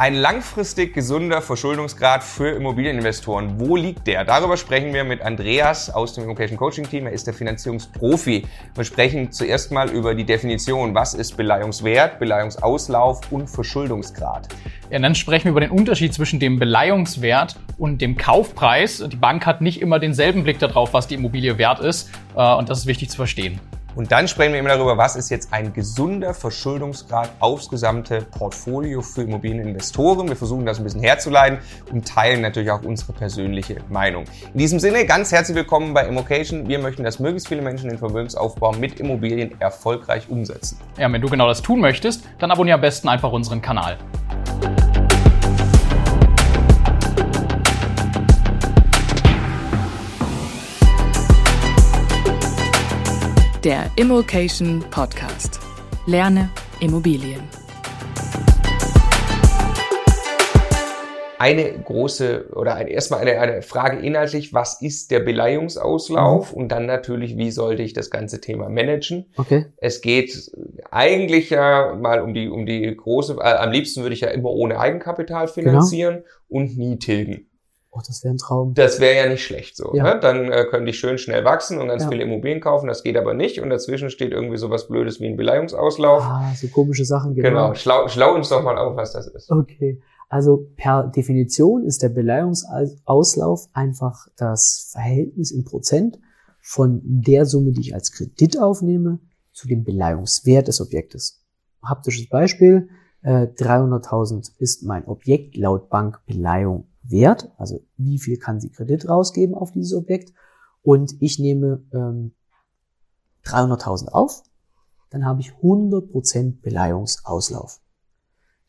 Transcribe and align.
Ein 0.00 0.14
langfristig 0.14 0.94
gesunder 0.94 1.42
Verschuldungsgrad 1.42 2.24
für 2.24 2.48
Immobilieninvestoren. 2.52 3.60
Wo 3.60 3.76
liegt 3.76 4.06
der? 4.06 4.24
Darüber 4.24 4.56
sprechen 4.56 4.94
wir 4.94 5.04
mit 5.04 5.20
Andreas 5.20 5.90
aus 5.90 6.14
dem 6.14 6.24
Immocation 6.24 6.56
Coaching 6.56 6.88
Team. 6.88 7.04
Er 7.04 7.12
ist 7.12 7.26
der 7.26 7.34
Finanzierungsprofi. 7.34 8.46
Wir 8.74 8.84
sprechen 8.84 9.30
zuerst 9.30 9.72
mal 9.72 9.90
über 9.90 10.14
die 10.14 10.24
Definition. 10.24 10.94
Was 10.94 11.12
ist 11.12 11.36
Beleihungswert, 11.36 12.18
Beleihungsauslauf 12.18 13.30
und 13.30 13.50
Verschuldungsgrad? 13.50 14.48
Ja, 14.88 14.98
dann 15.00 15.14
sprechen 15.14 15.44
wir 15.44 15.50
über 15.50 15.60
den 15.60 15.70
Unterschied 15.70 16.14
zwischen 16.14 16.40
dem 16.40 16.58
Beleihungswert 16.58 17.56
und 17.76 18.00
dem 18.00 18.16
Kaufpreis. 18.16 19.04
Die 19.06 19.16
Bank 19.16 19.44
hat 19.44 19.60
nicht 19.60 19.82
immer 19.82 19.98
denselben 19.98 20.44
Blick 20.44 20.58
darauf, 20.60 20.94
was 20.94 21.08
die 21.08 21.16
Immobilie 21.16 21.58
wert 21.58 21.80
ist. 21.80 22.10
Äh, 22.34 22.54
und 22.54 22.70
das 22.70 22.78
ist 22.78 22.86
wichtig 22.86 23.10
zu 23.10 23.16
verstehen. 23.16 23.60
Und 23.94 24.12
dann 24.12 24.28
sprechen 24.28 24.52
wir 24.52 24.60
immer 24.60 24.68
darüber, 24.68 24.96
was 24.96 25.16
ist 25.16 25.30
jetzt 25.30 25.52
ein 25.52 25.72
gesunder 25.72 26.32
Verschuldungsgrad 26.32 27.30
aufs 27.40 27.68
gesamte 27.68 28.22
Portfolio 28.22 29.02
für 29.02 29.22
Immobilieninvestoren. 29.22 30.28
Wir 30.28 30.36
versuchen 30.36 30.64
das 30.64 30.78
ein 30.78 30.84
bisschen 30.84 31.02
herzuleiten 31.02 31.58
und 31.90 32.06
teilen 32.06 32.40
natürlich 32.40 32.70
auch 32.70 32.82
unsere 32.82 33.12
persönliche 33.12 33.78
Meinung. 33.88 34.24
In 34.52 34.58
diesem 34.58 34.78
Sinne, 34.78 35.04
ganz 35.06 35.32
herzlich 35.32 35.56
willkommen 35.56 35.92
bei 35.92 36.06
Immocation. 36.06 36.68
Wir 36.68 36.78
möchten, 36.78 37.02
dass 37.02 37.18
möglichst 37.18 37.48
viele 37.48 37.62
Menschen 37.62 37.88
den 37.88 37.98
Vermögensaufbau 37.98 38.72
mit 38.72 39.00
Immobilien 39.00 39.60
erfolgreich 39.60 40.28
umsetzen. 40.28 40.78
Ja, 40.96 41.12
wenn 41.12 41.20
du 41.20 41.28
genau 41.28 41.48
das 41.48 41.60
tun 41.60 41.80
möchtest, 41.80 42.24
dann 42.38 42.50
abonniere 42.50 42.76
am 42.76 42.80
besten 42.80 43.08
einfach 43.08 43.32
unseren 43.32 43.60
Kanal. 43.60 43.98
Der 53.64 53.90
Immokation 53.96 54.82
Podcast. 54.90 55.60
Lerne 56.06 56.48
Immobilien. 56.80 57.42
Eine 61.38 61.72
große 61.72 62.52
oder 62.54 62.76
ein, 62.76 62.86
erstmal 62.88 63.20
eine, 63.20 63.38
eine 63.38 63.60
Frage 63.60 63.98
inhaltlich, 63.98 64.54
was 64.54 64.80
ist 64.80 65.10
der 65.10 65.20
Beleihungsauslauf? 65.20 66.52
Mhm. 66.52 66.56
Und 66.58 66.68
dann 66.70 66.86
natürlich, 66.86 67.36
wie 67.36 67.50
sollte 67.50 67.82
ich 67.82 67.92
das 67.92 68.10
ganze 68.10 68.40
Thema 68.40 68.70
managen? 68.70 69.26
Okay. 69.36 69.66
Es 69.76 70.00
geht 70.00 70.50
eigentlich 70.90 71.50
ja 71.50 71.94
mal 72.00 72.22
um 72.22 72.32
die, 72.32 72.48
um 72.48 72.64
die 72.64 72.96
große, 72.96 73.36
äh, 73.42 73.56
am 73.56 73.72
liebsten 73.72 74.00
würde 74.00 74.14
ich 74.14 74.22
ja 74.22 74.28
immer 74.28 74.48
ohne 74.48 74.80
Eigenkapital 74.80 75.44
genau. 75.44 75.52
finanzieren 75.52 76.14
genau. 76.14 76.26
und 76.48 76.78
nie 76.78 76.98
tilgen. 76.98 77.49
Oh, 77.92 78.00
das 78.06 78.22
wäre 78.22 78.34
ein 78.34 78.38
Traum. 78.38 78.74
Das 78.74 79.00
wäre 79.00 79.16
ja 79.16 79.28
nicht 79.28 79.44
schlecht 79.44 79.76
so. 79.76 79.92
Ja. 79.94 80.04
Ne? 80.04 80.20
Dann 80.20 80.52
äh, 80.52 80.64
könnte 80.70 80.90
ich 80.90 80.98
schön 80.98 81.18
schnell 81.18 81.44
wachsen 81.44 81.80
und 81.80 81.88
ganz 81.88 82.04
ja. 82.04 82.08
viele 82.08 82.22
Immobilien 82.22 82.60
kaufen. 82.60 82.86
Das 82.86 83.02
geht 83.02 83.16
aber 83.16 83.34
nicht. 83.34 83.60
Und 83.60 83.70
dazwischen 83.70 84.10
steht 84.10 84.30
irgendwie 84.30 84.58
sowas 84.58 84.86
Blödes 84.86 85.18
wie 85.18 85.26
ein 85.26 85.36
Beleihungsauslauf. 85.36 86.22
Ah, 86.22 86.52
so 86.54 86.68
komische 86.68 87.04
Sachen. 87.04 87.34
Genau. 87.34 87.48
genau. 87.48 87.74
Schlau, 87.74 88.06
schlau 88.06 88.34
uns 88.34 88.48
doch 88.48 88.62
mal 88.62 88.78
auf, 88.78 88.96
was 88.96 89.12
das 89.12 89.26
ist. 89.26 89.50
Okay. 89.50 90.00
Also 90.28 90.68
per 90.76 91.08
Definition 91.08 91.84
ist 91.84 92.04
der 92.04 92.10
Beleihungsauslauf 92.10 93.68
einfach 93.72 94.28
das 94.36 94.90
Verhältnis 94.92 95.50
in 95.50 95.64
Prozent 95.64 96.20
von 96.60 97.00
der 97.02 97.46
Summe, 97.46 97.72
die 97.72 97.80
ich 97.80 97.94
als 97.94 98.12
Kredit 98.12 98.56
aufnehme, 98.56 99.18
zu 99.52 99.66
dem 99.66 99.82
Beleihungswert 99.82 100.68
des 100.68 100.80
Objektes. 100.80 101.44
Haptisches 101.82 102.28
Beispiel. 102.28 102.88
Äh, 103.22 103.48
300.000 103.56 104.52
ist 104.58 104.84
mein 104.84 105.04
Objekt 105.06 105.56
laut 105.56 105.90
Bankbeleihung 105.90 106.86
wert, 107.10 107.50
also 107.56 107.80
wie 107.96 108.18
viel 108.18 108.38
kann 108.38 108.60
sie 108.60 108.70
Kredit 108.70 109.08
rausgeben 109.08 109.54
auf 109.54 109.72
dieses 109.72 109.94
Objekt 109.94 110.32
und 110.82 111.20
ich 111.20 111.38
nehme 111.38 111.82
ähm, 111.92 112.32
300.000 113.44 114.08
auf, 114.08 114.42
dann 115.10 115.24
habe 115.24 115.40
ich 115.40 115.50
100% 115.50 116.60
Beleihungsauslauf. 116.60 117.80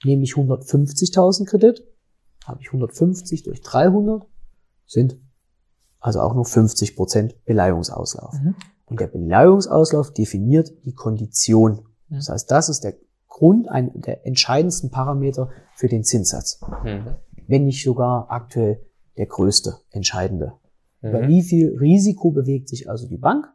Nehme 0.03 0.23
ich 0.23 0.33
150.000 0.33 1.45
Kredit, 1.45 1.83
habe 2.45 2.59
ich 2.61 2.67
150 2.67 3.43
durch 3.43 3.61
300, 3.61 4.27
sind 4.87 5.19
also 5.99 6.21
auch 6.21 6.33
nur 6.33 6.45
50% 6.45 7.35
Beleihungsauslauf. 7.45 8.33
Mhm. 8.33 8.55
Und 8.85 8.99
der 8.99 9.07
Beleihungsauslauf 9.07 10.11
definiert 10.11 10.71
die 10.83 10.93
Kondition. 10.93 11.85
Mhm. 12.09 12.15
Das 12.15 12.29
heißt, 12.29 12.49
das 12.49 12.69
ist 12.69 12.83
der 12.83 12.95
Grund, 13.27 13.69
ein, 13.69 14.01
der 14.01 14.25
entscheidendsten 14.25 14.89
Parameter 14.89 15.49
für 15.75 15.87
den 15.87 16.03
Zinssatz. 16.03 16.59
Mhm 16.83 17.15
wenn 17.51 17.65
nicht 17.65 17.83
sogar 17.83 18.31
aktuell 18.31 18.81
der 19.17 19.27
größte, 19.27 19.77
entscheidende. 19.91 20.53
Mhm. 21.01 21.09
Über 21.09 21.27
wie 21.27 21.43
viel 21.43 21.77
Risiko 21.77 22.31
bewegt 22.31 22.69
sich 22.69 22.89
also 22.89 23.07
die 23.07 23.17
Bank? 23.17 23.45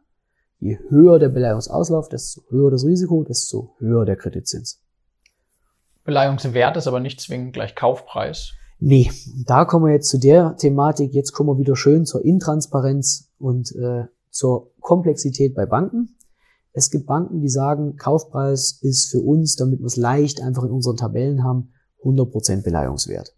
Je 0.59 0.77
höher 0.89 1.19
der 1.19 1.29
Beleihungsauslauf, 1.29 2.07
desto 2.07 2.41
höher 2.49 2.71
das 2.71 2.85
Risiko, 2.85 3.23
desto 3.23 3.75
höher 3.79 4.05
der 4.05 4.15
Kreditzins. 4.15 4.81
Beleihungswert 6.03 6.77
ist 6.77 6.87
aber 6.87 6.99
nicht 6.99 7.19
zwingend 7.19 7.53
gleich 7.53 7.75
Kaufpreis. 7.75 8.53
Nee, 8.79 9.11
da 9.45 9.65
kommen 9.65 9.85
wir 9.85 9.93
jetzt 9.93 10.09
zu 10.09 10.19
der 10.19 10.55
Thematik. 10.55 11.13
Jetzt 11.13 11.31
kommen 11.31 11.49
wir 11.49 11.57
wieder 11.57 11.75
schön 11.75 12.05
zur 12.05 12.23
Intransparenz 12.23 13.31
und 13.39 13.75
äh, 13.75 14.05
zur 14.29 14.71
Komplexität 14.79 15.55
bei 15.55 15.65
Banken. 15.65 16.15
Es 16.73 16.91
gibt 16.91 17.07
Banken, 17.07 17.41
die 17.41 17.49
sagen, 17.49 17.97
Kaufpreis 17.97 18.79
ist 18.81 19.09
für 19.09 19.19
uns, 19.19 19.55
damit 19.55 19.79
wir 19.79 19.87
es 19.87 19.95
leicht 19.95 20.41
einfach 20.41 20.63
in 20.63 20.71
unseren 20.71 20.95
Tabellen 20.95 21.43
haben, 21.43 21.73
100% 22.03 22.63
Beleihungswert. 22.63 23.36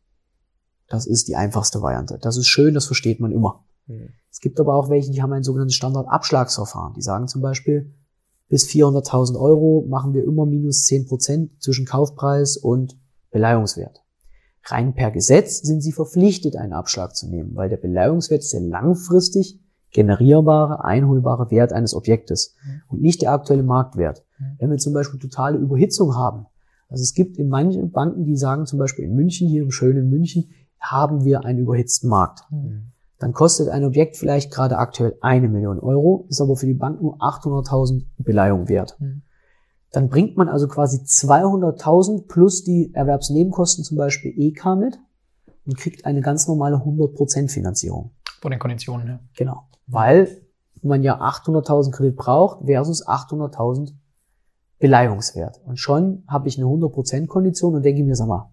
Das 0.90 1.06
ist 1.06 1.28
die 1.28 1.36
einfachste 1.36 1.82
Variante. 1.82 2.18
Das 2.20 2.38
ist 2.38 2.48
schön, 2.48 2.74
das 2.74 2.86
versteht 2.86 3.20
man 3.20 3.32
immer. 3.32 3.64
Mhm. 3.88 4.10
Es 4.32 4.40
gibt 4.40 4.60
aber 4.60 4.76
auch 4.76 4.90
welche, 4.90 5.12
die 5.12 5.22
haben 5.22 5.34
ein 5.34 5.44
sogenanntes 5.44 5.76
Standardabschlagsverfahren. 5.76 6.94
Die 6.96 7.02
sagen 7.02 7.28
zum 7.28 7.42
Beispiel, 7.42 7.94
bis 8.50 8.66
400.000 8.68 9.40
Euro 9.40 9.86
machen 9.88 10.14
wir 10.14 10.24
immer 10.24 10.46
minus 10.46 10.86
10 10.86 11.06
Prozent 11.06 11.52
zwischen 11.62 11.86
Kaufpreis 11.86 12.58
und 12.58 12.98
Beleihungswert. 13.32 14.04
Rein 14.66 14.94
per 14.94 15.12
Gesetz 15.12 15.62
sind 15.62 15.82
sie 15.82 15.92
verpflichtet, 15.92 16.56
einen 16.56 16.74
Abschlag 16.74 17.16
zu 17.16 17.28
nehmen, 17.30 17.56
weil 17.56 17.70
der 17.70 17.78
Beleihungswert 17.78 18.42
ist 18.42 18.54
der 18.54 18.62
langfristig 18.62 19.60
generierbare, 19.92 20.84
einholbare 20.84 21.50
Wert 21.52 21.74
eines 21.74 21.94
Objektes 21.94 22.56
mhm. 22.64 22.82
und 22.88 23.02
nicht 23.02 23.22
der 23.22 23.32
aktuelle 23.32 23.64
Marktwert. 23.64 24.24
Mhm. 24.38 24.46
Wenn 24.60 24.72
wir 24.72 24.78
zum 24.78 24.94
Beispiel 24.94 25.20
totale 25.20 25.58
Überhitzung 25.58 26.16
haben, 26.16 26.46
also 26.90 27.04
es 27.04 27.14
gibt 27.14 27.38
in 27.38 27.50
manchen 27.50 27.92
Banken, 27.92 28.26
die 28.26 28.36
sagen 28.36 28.66
zum 28.66 28.80
Beispiel 28.80 29.06
in 29.06 29.16
München, 29.16 29.48
hier 29.48 29.62
im 29.62 29.72
schönen 29.72 30.10
München, 30.10 30.50
haben 30.80 31.24
wir 31.24 31.46
einen 31.46 31.60
überhitzten 31.60 32.10
Markt. 32.10 32.44
Mhm. 32.52 32.92
Dann 33.20 33.34
kostet 33.34 33.68
ein 33.70 33.84
Objekt 33.84 34.16
vielleicht 34.16 34.52
gerade 34.52 34.78
aktuell 34.78 35.18
eine 35.22 35.50
Million 35.50 35.80
Euro, 35.80 36.26
ist 36.30 36.40
aber 36.40 36.56
für 36.56 36.66
die 36.66 36.74
Bank 36.74 37.02
nur 37.02 37.18
800.000 37.18 38.06
Beleihung 38.18 38.70
wert. 38.70 38.96
Mhm. 39.00 39.24
Dann 39.92 40.08
bringt 40.08 40.38
man 40.38 40.48
also 40.48 40.68
quasi 40.68 40.98
200.000 40.98 42.28
plus 42.28 42.64
die 42.64 42.94
Erwerbsnebenkosten 42.94 43.84
zum 43.84 43.98
Beispiel 43.98 44.34
EK 44.38 44.76
mit 44.78 45.00
und 45.66 45.78
kriegt 45.78 46.06
eine 46.06 46.22
ganz 46.22 46.48
normale 46.48 46.78
100% 46.78 47.50
Finanzierung. 47.50 48.12
Von 48.42 48.52
den 48.52 48.60
Konditionen, 48.60 49.08
ja. 49.08 49.20
Genau. 49.36 49.64
Weil 49.88 50.30
man 50.82 51.04
ja 51.04 51.20
800.000 51.20 51.92
Kredit 51.92 52.16
braucht 52.16 52.66
versus 52.66 53.06
800.000 53.06 53.94
Beleihungswert. 54.78 55.60
Und 55.66 55.78
schon 55.78 56.24
habe 56.28 56.48
ich 56.48 56.58
eine 56.58 56.68
100% 56.68 57.28
Kondition 57.28 57.76
und 57.76 57.84
denke 57.84 58.04
mir, 58.04 58.16
sag 58.16 58.28
mal, 58.28 58.50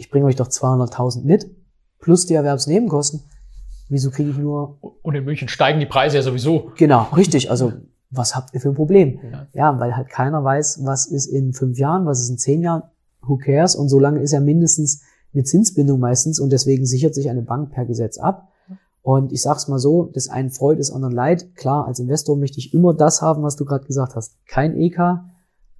ich 0.00 0.10
bringe 0.10 0.24
euch 0.24 0.36
doch 0.36 0.48
200.000 0.48 1.24
mit, 1.24 1.46
plus 2.00 2.24
die 2.24 2.32
Erwerbsnebenkosten. 2.32 3.20
Wieso 3.90 4.10
kriege 4.10 4.30
ich 4.30 4.38
nur... 4.38 4.78
Und 5.02 5.14
in 5.14 5.24
München 5.24 5.46
steigen 5.46 5.78
die 5.78 5.86
Preise 5.86 6.16
ja 6.16 6.22
sowieso. 6.22 6.72
Genau, 6.76 7.08
richtig. 7.14 7.50
Also 7.50 7.74
was 8.10 8.34
habt 8.34 8.54
ihr 8.54 8.60
für 8.60 8.70
ein 8.70 8.74
Problem? 8.74 9.20
Ja. 9.30 9.46
ja, 9.52 9.78
weil 9.78 9.94
halt 9.94 10.08
keiner 10.08 10.42
weiß, 10.42 10.80
was 10.84 11.06
ist 11.06 11.26
in 11.26 11.52
fünf 11.52 11.78
Jahren, 11.78 12.06
was 12.06 12.20
ist 12.20 12.30
in 12.30 12.38
zehn 12.38 12.62
Jahren, 12.62 12.82
who 13.20 13.36
cares? 13.36 13.76
Und 13.76 13.90
so 13.90 14.00
lange 14.00 14.20
ist 14.20 14.32
ja 14.32 14.40
mindestens 14.40 15.02
eine 15.34 15.44
Zinsbindung 15.44 16.00
meistens 16.00 16.40
und 16.40 16.50
deswegen 16.50 16.86
sichert 16.86 17.14
sich 17.14 17.28
eine 17.28 17.42
Bank 17.42 17.70
per 17.70 17.84
Gesetz 17.84 18.16
ab. 18.16 18.48
Und 19.02 19.32
ich 19.32 19.42
sag's 19.42 19.68
mal 19.68 19.78
so, 19.78 20.10
das 20.14 20.28
einen 20.28 20.50
freut, 20.50 20.78
das 20.78 20.90
anderen 20.90 21.14
leid. 21.14 21.54
Klar, 21.56 21.86
als 21.86 21.98
Investor 21.98 22.36
möchte 22.36 22.58
ich 22.58 22.72
immer 22.72 22.94
das 22.94 23.20
haben, 23.20 23.42
was 23.42 23.56
du 23.56 23.66
gerade 23.66 23.84
gesagt 23.84 24.16
hast. 24.16 24.34
Kein 24.46 24.80
EK 24.80 25.20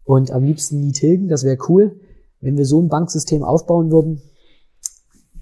und 0.04 0.30
am 0.30 0.44
liebsten 0.44 0.80
nie 0.80 0.92
tilgen, 0.92 1.28
das 1.28 1.42
wäre 1.42 1.56
cool. 1.68 2.00
Wenn 2.40 2.56
wir 2.56 2.66
so 2.66 2.80
ein 2.80 2.88
Banksystem 2.88 3.42
aufbauen 3.42 3.90
würden, 3.90 4.22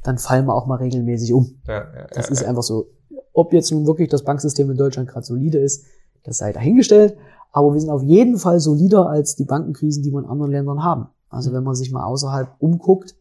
dann 0.02 0.18
fallen 0.18 0.46
wir 0.46 0.54
auch 0.54 0.66
mal 0.66 0.76
regelmäßig 0.76 1.32
um. 1.32 1.60
Ja, 1.66 1.74
ja, 1.94 2.06
das 2.12 2.26
ja, 2.26 2.32
ist 2.32 2.44
einfach 2.44 2.62
so. 2.62 2.88
Ob 3.32 3.52
jetzt 3.52 3.70
nun 3.70 3.86
wirklich 3.86 4.08
das 4.08 4.24
Banksystem 4.24 4.70
in 4.70 4.76
Deutschland 4.76 5.08
gerade 5.08 5.26
solide 5.26 5.58
ist, 5.58 5.84
das 6.24 6.38
sei 6.38 6.52
dahingestellt. 6.52 7.16
Aber 7.52 7.72
wir 7.72 7.80
sind 7.80 7.90
auf 7.90 8.02
jeden 8.02 8.36
Fall 8.36 8.60
solider 8.60 9.08
als 9.08 9.36
die 9.36 9.44
Bankenkrisen, 9.44 10.02
die 10.02 10.10
wir 10.10 10.20
in 10.20 10.26
anderen 10.26 10.52
Ländern 10.52 10.82
haben. 10.82 11.08
Also 11.28 11.52
wenn 11.52 11.64
man 11.64 11.74
sich 11.74 11.92
mal 11.92 12.04
außerhalb 12.04 12.54
umguckt, 12.58 13.14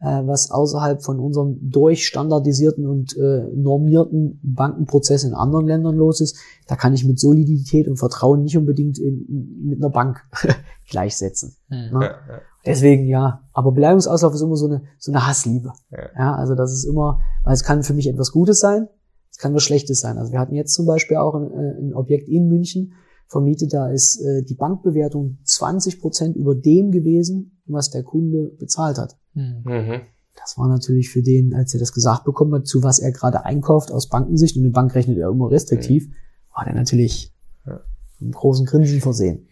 äh, 0.00 0.26
was 0.26 0.50
außerhalb 0.50 1.02
von 1.02 1.20
unserem 1.20 1.58
durchstandardisierten 1.70 2.86
und 2.86 3.16
äh, 3.16 3.48
normierten 3.54 4.40
Bankenprozess 4.42 5.24
in 5.24 5.34
anderen 5.34 5.66
Ländern 5.66 5.96
los 5.96 6.20
ist, 6.20 6.36
da 6.66 6.76
kann 6.76 6.92
ich 6.92 7.04
mit 7.04 7.20
Solidität 7.20 7.88
und 7.88 7.96
Vertrauen 7.98 8.42
nicht 8.42 8.56
unbedingt 8.56 8.98
in, 8.98 9.64
mit 9.64 9.78
einer 9.78 9.90
Bank 9.90 10.22
gleichsetzen. 10.90 11.56
Mhm. 11.68 11.98
Ne? 11.98 12.14
Deswegen 12.64 13.06
ja, 13.06 13.42
aber 13.52 13.72
Beleihungsauslauf 13.72 14.34
ist 14.34 14.40
immer 14.40 14.56
so 14.56 14.66
eine 14.66 14.82
so 14.98 15.10
eine 15.10 15.26
Hassliebe. 15.26 15.72
Ja. 15.90 15.98
ja, 16.16 16.34
also 16.34 16.54
das 16.54 16.72
ist 16.72 16.84
immer, 16.84 17.20
weil 17.44 17.54
es 17.54 17.64
kann 17.64 17.82
für 17.82 17.94
mich 17.94 18.08
etwas 18.08 18.30
Gutes 18.32 18.60
sein, 18.60 18.88
es 19.30 19.38
kann 19.38 19.54
was 19.54 19.62
Schlechtes 19.64 20.00
sein. 20.00 20.18
Also 20.18 20.32
wir 20.32 20.38
hatten 20.38 20.54
jetzt 20.54 20.74
zum 20.74 20.86
Beispiel 20.86 21.16
auch 21.16 21.34
ein, 21.34 21.50
äh, 21.50 21.78
ein 21.80 21.94
Objekt 21.94 22.28
in 22.28 22.48
München 22.48 22.92
vermietet, 23.26 23.72
da 23.72 23.88
ist 23.90 24.20
äh, 24.20 24.42
die 24.44 24.54
Bankbewertung 24.54 25.38
20 25.44 26.00
Prozent 26.00 26.36
über 26.36 26.54
dem 26.54 26.92
gewesen, 26.92 27.58
was 27.66 27.90
der 27.90 28.02
Kunde 28.04 28.52
bezahlt 28.58 28.98
hat. 28.98 29.16
Hm. 29.34 29.62
Mhm. 29.64 30.00
Das 30.36 30.56
war 30.58 30.68
natürlich 30.68 31.10
für 31.10 31.22
den, 31.22 31.54
als 31.54 31.74
er 31.74 31.80
das 31.80 31.92
gesagt 31.92 32.24
bekommen 32.24 32.54
hat, 32.54 32.66
zu 32.66 32.82
was 32.82 32.98
er 32.98 33.12
gerade 33.12 33.44
einkauft 33.44 33.90
aus 33.92 34.08
Bankensicht, 34.08 34.56
und 34.56 34.64
die 34.64 34.70
Bank 34.70 34.94
rechnet 34.94 35.18
ja 35.18 35.30
immer 35.30 35.50
restriktiv, 35.50 36.08
war 36.54 36.64
der 36.64 36.74
natürlich 36.74 37.32
Ja. 37.66 37.80
mit 38.18 38.22
einem 38.22 38.32
großen 38.32 38.66
Grinsen 38.66 39.00
versehen. 39.00 39.46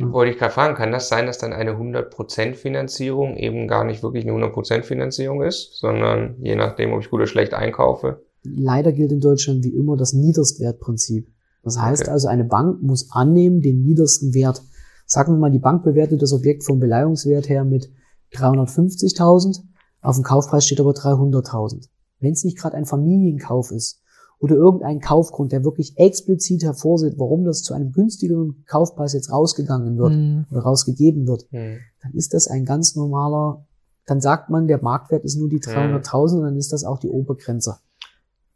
Wollte 0.00 0.32
ich 0.32 0.38
gerade 0.38 0.52
fragen, 0.52 0.76
kann 0.76 0.92
das 0.92 1.08
sein, 1.08 1.26
dass 1.26 1.38
dann 1.38 1.52
eine 1.52 1.72
100% 1.72 2.54
Finanzierung 2.54 3.36
eben 3.36 3.66
gar 3.66 3.84
nicht 3.84 4.02
wirklich 4.02 4.24
eine 4.26 4.32
100% 4.32 4.82
Finanzierung 4.82 5.42
ist, 5.42 5.78
sondern 5.78 6.36
je 6.40 6.54
nachdem, 6.54 6.92
ob 6.92 7.00
ich 7.00 7.10
gut 7.10 7.18
oder 7.20 7.26
schlecht 7.26 7.54
einkaufe? 7.54 8.22
Leider 8.44 8.92
gilt 8.92 9.12
in 9.12 9.20
Deutschland 9.20 9.64
wie 9.64 9.74
immer 9.74 9.96
das 9.96 10.12
Niedrigstwertprinzip. 10.12 11.28
Das 11.64 11.80
heißt 11.80 12.02
Okay. 12.02 12.10
also, 12.12 12.28
eine 12.28 12.44
Bank 12.44 12.82
muss 12.82 13.10
annehmen 13.10 13.60
den 13.60 13.82
niedersten 13.82 14.32
Wert. 14.32 14.62
Sagen 15.06 15.34
wir 15.34 15.38
mal, 15.38 15.50
die 15.50 15.58
Bank 15.58 15.82
bewertet 15.82 16.22
das 16.22 16.32
Objekt 16.32 16.64
vom 16.64 16.78
Beleihungswert 16.78 17.48
her 17.48 17.64
mit 17.64 17.90
350.000, 18.34 19.60
auf 20.00 20.16
dem 20.16 20.24
Kaufpreis 20.24 20.66
steht 20.66 20.80
aber 20.80 20.92
300.000. 20.92 21.88
Wenn 22.20 22.32
es 22.32 22.44
nicht 22.44 22.58
gerade 22.58 22.76
ein 22.76 22.86
Familienkauf 22.86 23.70
ist 23.72 24.02
oder 24.40 24.54
irgendein 24.54 25.00
Kaufgrund, 25.00 25.50
der 25.52 25.64
wirklich 25.64 25.98
explizit 25.98 26.62
hervorsieht, 26.62 27.14
warum 27.18 27.44
das 27.44 27.62
zu 27.62 27.74
einem 27.74 27.92
günstigeren 27.92 28.64
Kaufpreis 28.68 29.12
jetzt 29.12 29.32
rausgegangen 29.32 29.98
wird 29.98 30.12
Hm. 30.12 30.46
oder 30.50 30.60
rausgegeben 30.60 31.26
wird, 31.26 31.46
Hm. 31.50 31.78
dann 32.02 32.12
ist 32.14 32.34
das 32.34 32.46
ein 32.48 32.64
ganz 32.64 32.94
normaler, 32.94 33.64
dann 34.06 34.20
sagt 34.20 34.48
man, 34.50 34.68
der 34.68 34.80
Marktwert 34.82 35.24
ist 35.24 35.36
nur 35.36 35.48
die 35.48 35.60
300.000 35.60 36.38
und 36.38 36.44
dann 36.44 36.56
ist 36.56 36.72
das 36.72 36.84
auch 36.84 36.98
die 36.98 37.08
Obergrenze. 37.10 37.78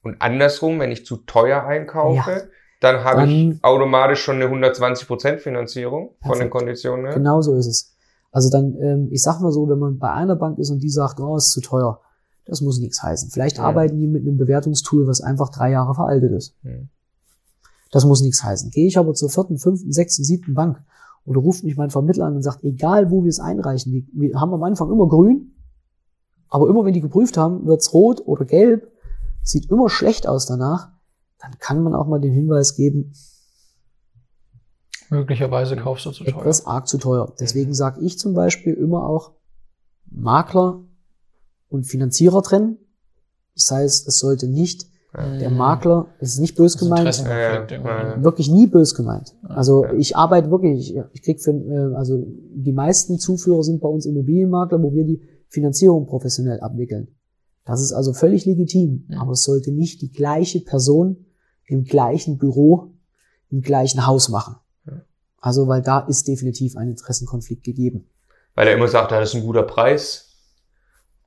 Und 0.04 0.16
andersrum, 0.20 0.78
wenn 0.80 0.90
ich 0.92 1.04
zu 1.06 1.16
teuer 1.18 1.64
einkaufe, 1.64 2.30
Ja. 2.30 2.40
dann 2.80 3.04
habe 3.04 3.26
ich 3.26 3.62
automatisch 3.64 4.20
schon 4.22 4.36
eine 4.36 4.46
120% 4.48 5.38
Finanzierung 5.38 6.10
von 6.20 6.32
den 6.32 6.32
Perfekt. 6.32 6.50
Konditionen 6.50 7.06
her. 7.06 7.14
Genau 7.14 7.40
so 7.40 7.54
ist 7.56 7.66
es. 7.66 7.96
Also 8.30 8.50
dann, 8.50 8.76
ähm, 8.80 9.08
ich 9.10 9.22
sag 9.22 9.40
mal 9.40 9.52
so, 9.52 9.68
wenn 9.68 9.78
man 9.78 9.98
bei 9.98 10.10
einer 10.10 10.36
Bank 10.36 10.58
ist 10.58 10.70
und 10.70 10.78
die 10.80 10.88
sagt, 10.88 11.20
oh, 11.20 11.36
ist 11.36 11.50
zu 11.50 11.60
teuer, 11.60 12.00
das 12.44 12.60
muss 12.60 12.78
nichts 12.80 13.02
heißen. 13.02 13.30
Vielleicht 13.30 13.58
Ja. 13.58 13.64
arbeiten 13.64 13.98
die 13.98 14.06
mit 14.06 14.22
einem 14.22 14.36
Bewertungstool, 14.36 15.06
was 15.06 15.20
einfach 15.20 15.50
drei 15.50 15.70
Jahre 15.70 15.94
veraltet 15.94 16.32
ist. 16.32 16.56
Hm. 16.62 16.88
Das 17.90 18.04
muss 18.04 18.22
nichts 18.22 18.42
heißen. 18.42 18.70
Gehe 18.70 18.86
ich 18.86 18.98
aber 18.98 19.14
zur 19.14 19.28
vierten, 19.30 19.58
fünften, 19.58 19.92
sechsten, 19.92 20.24
siebten 20.24 20.54
Bank 20.54 20.82
oder 21.24 21.40
ruft 21.40 21.62
mich 21.62 21.76
mein 21.76 21.90
Vermittler 21.90 22.26
an 22.26 22.34
und 22.36 22.42
sagt, 22.42 22.64
egal 22.64 23.10
wo 23.10 23.22
wir 23.22 23.28
es 23.28 23.38
einreichen, 23.38 24.08
wir 24.12 24.40
haben 24.40 24.52
am 24.54 24.62
Anfang 24.62 24.90
immer 24.90 25.08
grün, 25.08 25.52
aber 26.48 26.68
immer 26.68 26.84
wenn 26.84 26.94
die 26.94 27.00
geprüft 27.00 27.36
haben, 27.36 27.64
wird's 27.66 27.92
rot 27.92 28.22
oder 28.26 28.44
gelb, 28.44 28.90
sieht 29.42 29.70
immer 29.70 29.88
schlecht 29.88 30.26
aus 30.26 30.46
danach, 30.46 30.90
dann 31.38 31.52
kann 31.58 31.82
man 31.82 31.94
auch 31.94 32.06
mal 32.06 32.20
den 32.20 32.32
Hinweis 32.32 32.74
geben, 32.76 33.12
Möglicherweise 35.10 35.76
kaufst 35.76 36.06
du 36.06 36.10
zu 36.10 36.24
teuer. 36.24 36.40
etwas 36.40 36.64
arg 36.66 36.88
zu 36.88 36.96
teuer. 36.96 37.34
Deswegen 37.38 37.74
sage 37.74 38.00
ich 38.00 38.18
zum 38.18 38.32
Beispiel 38.32 38.72
immer 38.72 39.06
auch 39.06 39.32
Makler 40.06 40.80
und 41.72 41.84
Finanzierer 41.84 42.42
trennen. 42.42 42.78
Das 43.54 43.70
heißt, 43.70 44.08
es 44.08 44.18
sollte 44.18 44.46
nicht 44.48 44.86
der 45.14 45.50
Makler, 45.50 46.06
es 46.20 46.32
ist 46.32 46.38
nicht 46.38 46.54
bös 46.56 46.78
gemeint, 46.78 47.18
Ja, 47.18 47.66
ja. 47.68 48.24
wirklich 48.24 48.50
nie 48.50 48.66
bös 48.66 48.94
gemeint. 48.94 49.34
Also 49.42 49.84
Ja. 49.84 49.92
ich 49.92 50.16
arbeite 50.16 50.50
wirklich, 50.50 50.94
ich, 50.96 51.02
ich 51.12 51.22
krieg 51.22 51.38
für, 51.42 51.50
äh, 51.50 51.94
also 51.96 52.24
die 52.54 52.72
meisten 52.72 53.18
Zuführer 53.18 53.62
sind 53.62 53.82
bei 53.82 53.88
uns 53.90 54.06
Immobilienmakler, 54.06 54.82
wo 54.82 54.94
wir 54.94 55.04
die 55.04 55.20
Finanzierung 55.48 56.06
professionell 56.06 56.60
abwickeln. 56.60 57.08
Das 57.66 57.82
ist 57.82 57.92
also 57.92 58.14
völlig 58.14 58.46
legitim, 58.46 59.04
Ja. 59.10 59.20
aber 59.20 59.32
es 59.32 59.44
sollte 59.44 59.70
nicht 59.70 60.00
die 60.00 60.10
gleiche 60.12 60.60
Person 60.60 61.26
im 61.66 61.84
gleichen 61.84 62.38
Büro, 62.38 62.94
im 63.50 63.60
gleichen 63.60 64.06
Haus 64.06 64.30
machen. 64.30 64.56
Ja. 64.86 65.02
Also, 65.42 65.68
weil 65.68 65.82
da 65.82 66.00
ist 66.00 66.26
definitiv 66.26 66.74
ein 66.78 66.88
Interessenkonflikt 66.88 67.64
gegeben. 67.64 68.06
Weil 68.54 68.66
er 68.68 68.76
immer 68.76 68.88
sagt, 68.88 69.12
das 69.12 69.28
ist 69.28 69.34
ein 69.34 69.44
guter 69.44 69.62
Preis. 69.64 70.31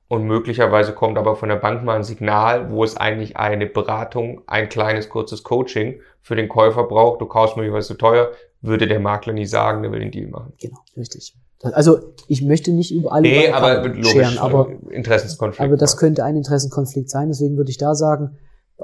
Und 0.08 0.24
möglicherweise 0.24 0.92
kommt 0.92 1.18
aber 1.18 1.34
von 1.34 1.48
der 1.48 1.56
Bank 1.56 1.82
mal 1.82 1.96
ein 1.96 2.04
Signal, 2.04 2.70
wo 2.70 2.84
es 2.84 2.96
eigentlich 2.96 3.36
eine 3.36 3.66
Beratung, 3.66 4.42
ein 4.46 4.68
kleines, 4.68 5.08
kurzes 5.08 5.42
Coaching 5.42 6.00
für 6.20 6.36
den 6.36 6.48
Käufer 6.48 6.84
braucht. 6.84 7.20
Du 7.20 7.26
kaufst 7.26 7.56
mir 7.56 7.72
was 7.72 7.88
zu 7.88 7.94
teuer, 7.94 8.30
würde 8.60 8.86
der 8.86 9.00
Makler 9.00 9.32
nie 9.32 9.46
sagen, 9.46 9.82
der 9.82 9.90
will 9.90 10.00
den 10.00 10.12
Deal 10.12 10.28
machen. 10.28 10.52
Genau, 10.60 10.78
richtig. 10.96 11.36
Also 11.62 11.98
ich 12.28 12.42
möchte 12.42 12.70
nicht 12.72 12.92
über 12.92 13.12
alle 13.12 13.22
Nee, 13.22 13.50
aber 13.50 13.88
logisch, 13.88 14.12
scheren, 14.12 14.38
aber 14.38 14.70
Interessenskonflikt. 14.90 15.60
Aber 15.60 15.76
das 15.76 15.96
könnte 15.96 16.22
ein 16.22 16.36
Interessenkonflikt 16.36 17.10
sein. 17.10 17.28
Deswegen 17.28 17.56
würde 17.56 17.70
ich 17.70 17.78
da 17.78 17.94
sagen, 17.94 18.36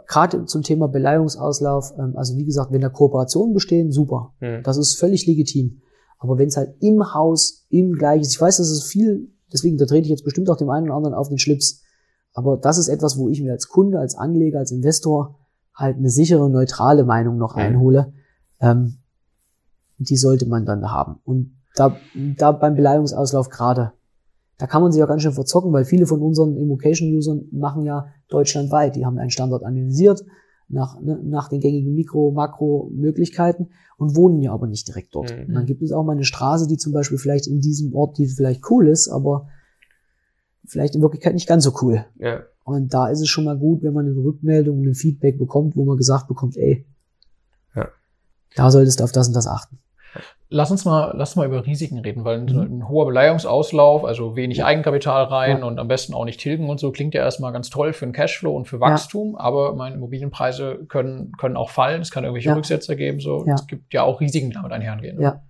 gerade 0.07 0.47
zum 0.47 0.63
Thema 0.63 0.89
Beleihungsauslauf, 0.89 1.93
ähm, 1.99 2.15
also 2.17 2.37
wie 2.37 2.45
gesagt, 2.45 2.73
wenn 2.73 2.81
da 2.81 2.89
Kooperationen 2.89 3.55
bestehen, 3.55 3.93
super. 3.93 4.35
Hm. 4.41 4.63
Das 4.63 4.79
ist 4.79 4.99
völlig 4.99 5.27
legitim. 5.27 5.83
Aber 6.19 6.39
wenn 6.39 6.49
es 6.49 6.57
halt 6.57 6.75
im 6.81 7.15
Haus, 7.15 7.67
im 7.69 7.93
gleichen, 7.93 8.25
ich 8.25 8.41
weiß, 8.41 8.57
das 8.57 8.71
ist 8.71 8.85
viel, 8.85 9.29
deswegen, 9.53 9.79
da 9.79 9.87
trete 9.87 10.03
ich 10.03 10.11
jetzt 10.11 10.25
bestimmt 10.25 10.51
auch 10.51 10.57
dem 10.57 10.71
einen 10.71 10.87
oder 10.87 10.97
anderen 10.97 11.15
auf 11.15 11.29
den 11.29 11.39
Schlips. 11.39 11.83
Aber 12.35 12.57
das 12.57 12.79
ist 12.79 12.89
etwas, 12.89 13.19
wo 13.19 13.29
ich 13.29 13.43
mir 13.43 13.53
als 13.53 13.69
Kunde, 13.69 13.99
als 13.99 14.15
Anleger, 14.15 14.59
als 14.59 14.73
Investor 14.73 15.39
halt 15.75 15.97
eine 15.97 16.11
sichere, 16.11 16.49
neutrale 16.49 17.05
Meinung 17.05 17.37
noch 17.37 17.55
einhole. 17.57 18.13
Ähm, 18.61 18.99
die 19.99 20.17
sollte 20.17 20.47
man 20.47 20.65
dann 20.65 20.91
haben. 20.91 21.21
Und 21.25 21.57
da, 21.75 21.97
da 22.37 22.53
beim 22.53 22.75
Beleihungsauslauf 22.75 23.49
gerade, 23.49 23.93
da 24.59 24.67
kann 24.67 24.83
man 24.83 24.93
sich 24.93 25.03
auch 25.03 25.09
ganz 25.09 25.23
schön 25.23 25.33
verzocken, 25.33 25.73
weil 25.73 25.85
viele 25.85 26.07
von 26.07 26.21
unseren 26.21 26.57
Immocation-Usern 26.57 27.49
machen 27.51 27.85
ja 27.85 28.07
deutschlandweit. 28.29 28.97
Die 28.97 29.05
haben 29.05 29.19
einen 29.19 29.31
Standort 29.31 29.65
analysiert 29.65 30.25
nach, 30.73 31.01
ne, 31.01 31.21
nach 31.23 31.49
den 31.49 31.61
gängigen 31.61 31.95
Mikro-, 31.95 32.33
Makro-Möglichkeiten 32.33 33.69
und 33.99 34.17
wohnen 34.17 34.41
ja 34.41 34.53
aber 34.53 34.67
nicht 34.67 34.89
direkt 34.89 35.15
dort. 35.15 35.37
Mhm. 35.37 35.47
Und 35.47 35.55
dann 35.55 35.67
gibt 35.67 35.83
es 35.83 35.93
auch 35.93 36.03
mal 36.03 36.13
eine 36.13 36.25
Straße, 36.25 36.67
die 36.67 36.77
zum 36.79 36.93
Beispiel 36.93 37.19
vielleicht 37.19 37.47
in 37.47 37.61
diesem 37.61 37.95
Ort, 37.95 38.19
die 38.19 38.27
vielleicht 38.27 38.69
cool 38.71 38.89
ist, 38.89 39.09
aber 39.09 39.49
vielleicht 40.65 40.95
in 40.95 41.03
Wirklichkeit 41.03 41.35
nicht 41.35 41.49
ganz 41.49 41.65
so 41.65 41.73
cool. 41.83 42.05
Ja. 42.19 42.41
Und 42.65 42.95
da 42.95 43.09
ist 43.09 43.21
es 43.21 43.29
schon 43.29 43.45
mal 43.45 43.59
gut, 43.59 43.83
wenn 43.83 43.93
man 43.93 44.07
eine 44.07 44.17
Rückmeldung 44.17 44.81
und 44.81 44.89
ein 44.89 44.95
Feedback 44.95 45.39
bekommt, 45.39 45.77
wo 45.77 45.85
man 45.85 45.97
gesagt 45.97 46.29
bekommt, 46.29 46.57
ey, 46.57 46.87
Ja. 47.75 47.89
da 48.57 48.71
solltest 48.71 49.01
du 49.01 49.05
auf 49.05 49.13
das 49.13 49.29
und 49.29 49.35
das 49.35 49.47
achten. 49.47 49.79
Lass 50.53 50.71
uns 50.71 50.85
mal, 50.85 51.15
lass 51.17 51.31
uns 51.31 51.37
mal 51.37 51.47
über 51.47 51.65
Risiken 51.67 51.99
reden, 51.99 52.25
weil 52.25 52.39
ein, 52.41 52.45
Mhm. 52.45 52.61
ein 52.81 52.89
hoher 52.89 53.07
Beleihungsauslauf, 53.07 54.05
also 54.05 54.37
wenig 54.37 54.59
Ja. 54.59 54.67
Eigenkapital 54.67 55.25
rein 55.25 55.59
Ja. 55.61 55.65
und 55.67 55.79
am 55.79 55.89
besten 55.89 56.13
auch 56.15 56.25
nicht 56.27 56.41
tilgen 56.41 56.69
und 56.69 56.79
so, 56.79 56.93
klingt 56.93 57.15
ja 57.15 57.23
erstmal 57.23 57.53
ganz 57.53 57.71
toll 57.71 57.93
für 57.93 58.05
den 58.07 58.13
Cashflow 58.13 58.55
und 58.55 58.67
für 58.69 58.79
Wachstum, 58.79 59.35
aber 59.37 59.75
meine 59.75 59.97
Immobilienpreise 59.97 60.85
können, 60.89 61.33
können 61.39 61.57
auch 61.57 61.71
fallen, 61.71 62.03
es 62.03 62.11
kann 62.11 62.25
irgendwelche 62.25 62.51
Ja. 62.51 62.55
Rücksetzer 62.55 62.97
geben, 62.97 63.21
so. 63.21 63.45
Ja. 63.47 63.55
Es 63.55 63.67
gibt 63.67 63.93
ja 63.95 64.03
auch 64.03 64.21
Risiken, 64.21 64.51
die 64.51 64.55
damit 64.55 64.73
einhergehen. 64.73 65.21
Ja. 65.21 65.43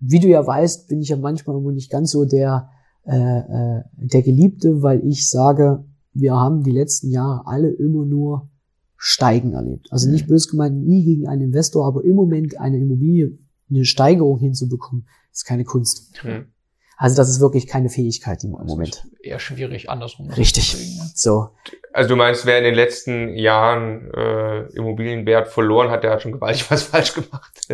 Wie 0.00 0.20
du 0.20 0.28
ja 0.28 0.46
weißt, 0.46 0.88
bin 0.88 1.00
ich 1.00 1.08
ja 1.10 1.16
manchmal 1.16 1.54
irgendwo 1.56 1.70
nicht 1.72 1.90
ganz 1.90 2.10
so 2.10 2.24
der, 2.24 2.70
äh, 3.04 3.16
äh, 3.16 3.82
der 3.96 4.22
Geliebte, 4.22 4.82
weil 4.82 5.04
ich 5.06 5.28
sage, 5.28 5.84
wir 6.14 6.34
haben 6.34 6.62
die 6.62 6.70
letzten 6.72 7.10
Jahre 7.10 7.42
alle 7.46 7.68
immer 7.68 8.04
nur 8.04 8.48
Steigen 8.96 9.52
erlebt. 9.52 9.88
Also 9.90 10.10
nicht 10.10 10.24
Mhm. 10.26 10.30
bös 10.30 10.48
gemeint, 10.50 10.84
nie 10.86 11.04
gegen 11.04 11.28
einen 11.28 11.42
Investor, 11.42 11.86
aber 11.86 12.02
im 12.04 12.16
Moment 12.16 12.58
eine 12.60 12.78
Immobilie, 12.78 13.38
eine 13.70 13.84
Steigerung 13.84 14.38
hinzubekommen, 14.38 15.06
ist 15.32 15.44
keine 15.44 15.64
Kunst. 15.64 16.12
Hm. 16.22 16.52
Also 17.00 17.14
das 17.16 17.28
ist 17.28 17.38
wirklich 17.40 17.68
keine 17.68 17.90
Fähigkeit, 17.90 18.42
im 18.42 18.52
Das 18.58 18.66
Moment. 18.66 18.88
ist 18.96 19.06
eher 19.24 19.38
schwierig, 19.38 19.88
andersrum. 19.88 20.30
Richtig. 20.30 20.76
So. 21.14 21.50
Also 21.92 22.08
du 22.10 22.16
meinst, 22.16 22.44
wer 22.44 22.58
in 22.58 22.64
den 22.64 22.74
letzten 22.74 23.34
Jahren 23.36 24.10
äh, 24.12 24.66
Immobilienwert 24.72 25.46
verloren 25.48 25.90
hat, 25.90 26.02
der 26.02 26.10
hat 26.12 26.22
schon 26.22 26.32
gewaltig 26.32 26.68
was 26.70 26.82
falsch 26.84 27.14
gemacht. 27.14 27.68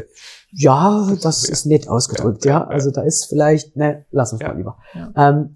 Ja, 0.51 1.11
das 1.23 1.47
Ja. 1.47 1.53
ist 1.53 1.65
nett 1.65 1.89
ausgedrückt, 1.89 2.45
Ja, 2.45 2.51
ja. 2.51 2.59
ja, 2.61 2.67
Also 2.67 2.91
da 2.91 3.03
ist 3.03 3.25
vielleicht, 3.27 3.77
ne, 3.77 4.05
lass 4.11 4.33
uns 4.33 4.43
Ja. 4.43 4.49
mal 4.49 4.57
lieber. 4.59 4.77
Ja. 4.95 5.13
Ähm, 5.31 5.55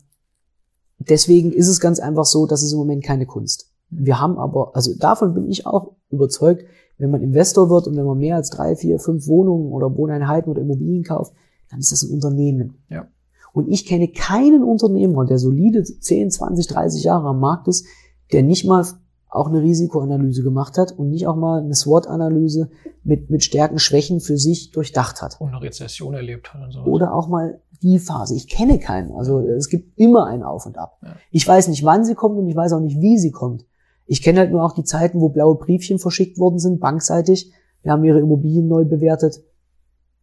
deswegen 0.99 1.53
ist 1.53 1.69
es 1.69 1.79
ganz 1.81 2.01
einfach 2.01 2.25
so, 2.25 2.47
dass 2.47 2.63
es 2.63 2.73
im 2.73 2.79
Moment 2.79 3.05
keine 3.05 3.27
Kunst. 3.27 3.71
Wir 3.91 4.19
haben 4.21 4.39
aber, 4.39 4.75
also 4.75 4.95
davon 4.97 5.35
bin 5.35 5.49
ich 5.49 5.67
auch 5.67 5.93
überzeugt, 6.11 6.65
wenn 6.99 7.11
man 7.11 7.23
Investor 7.23 7.71
wird 7.71 7.87
und 7.87 7.97
wenn 7.97 8.05
man 8.05 8.19
mehr 8.19 8.37
als 8.37 8.51
drei, 8.51 8.77
vier, 8.77 8.99
fünf 8.99 9.27
Wohnungen 9.27 9.73
oder 9.73 9.97
Wohneinheiten 9.97 10.51
oder 10.51 10.61
Immobilien 10.61 11.05
kauft, 11.05 11.33
dann 11.71 11.81
ist 11.81 11.93
das 11.93 12.03
ein 12.03 12.13
Unternehmen. 12.13 12.83
Ja. 12.91 13.07
Und 13.53 13.69
ich 13.69 13.87
kenne 13.87 14.09
keinen 14.09 14.63
Unternehmer, 14.63 15.25
der 15.25 15.39
solide 15.39 15.83
10, 15.83 16.31
20, 16.31 16.67
30 16.67 17.05
Jahre 17.05 17.29
am 17.29 17.41
Markt 17.41 17.69
ist, 17.69 17.87
der 18.33 18.43
nicht 18.43 18.65
mal 18.65 18.85
auch 19.31 19.49
eine 19.49 19.63
Risikoanalyse 19.63 20.43
gemacht 20.43 20.79
hat 20.79 20.93
und 20.93 21.11
nicht 21.11 21.27
auch 21.27 21.37
mal 21.37 21.61
eine 21.61 21.75
SWOT-Analyse 21.75 22.71
mit, 23.05 23.31
mit 23.31 23.45
Stärken, 23.45 23.79
Schwächen 23.79 24.21
für 24.21 24.39
sich 24.39 24.71
durchdacht 24.71 25.23
hat. 25.23 25.41
Und 25.41 25.49
eine 25.49 25.63
Rezession 25.63 26.15
erlebt 26.15 26.53
hat 26.53 26.63
und 26.63 26.73
so. 26.73 26.81
Oder 26.83 27.15
auch 27.15 27.29
mal 27.29 27.61
die 27.83 27.99
Phase. 27.99 28.35
Ich 28.35 28.49
kenne 28.49 28.79
keinen. 28.79 29.13
Also 29.13 29.41
es 29.41 29.69
gibt 29.69 29.99
immer 29.99 30.27
ein 30.27 30.43
Auf 30.43 30.67
und 30.67 30.79
Ab. 30.79 30.99
Ja. 31.03 31.17
Ich 31.31 31.47
weiß 31.47 31.69
nicht, 31.69 31.85
wann 31.85 32.05
sie 32.05 32.15
kommt 32.15 32.39
und 32.39 32.49
ich 32.49 32.57
weiß 32.57 32.73
auch 32.73 32.81
nicht, 32.81 33.01
wie 33.01 33.19
sie 33.19 33.31
kommt. 33.31 33.67
Ich 34.09 34.23
kenne 34.23 34.41
halt 34.41 34.51
nur 34.51 34.65
auch 34.65 34.73
die 34.73 34.85
Zeiten, 34.85 35.21
wo 35.21 35.29
blaue 35.29 35.57
Briefchen 35.57 35.99
verschickt 35.99 36.39
worden 36.39 36.59
sind, 36.59 36.81
bankseitig. 36.81 37.53
Wir 37.83 37.93
haben 37.93 38.03
ihre 38.05 38.19
Immobilien 38.19 38.67
neu 38.67 38.85
bewertet. 38.85 39.43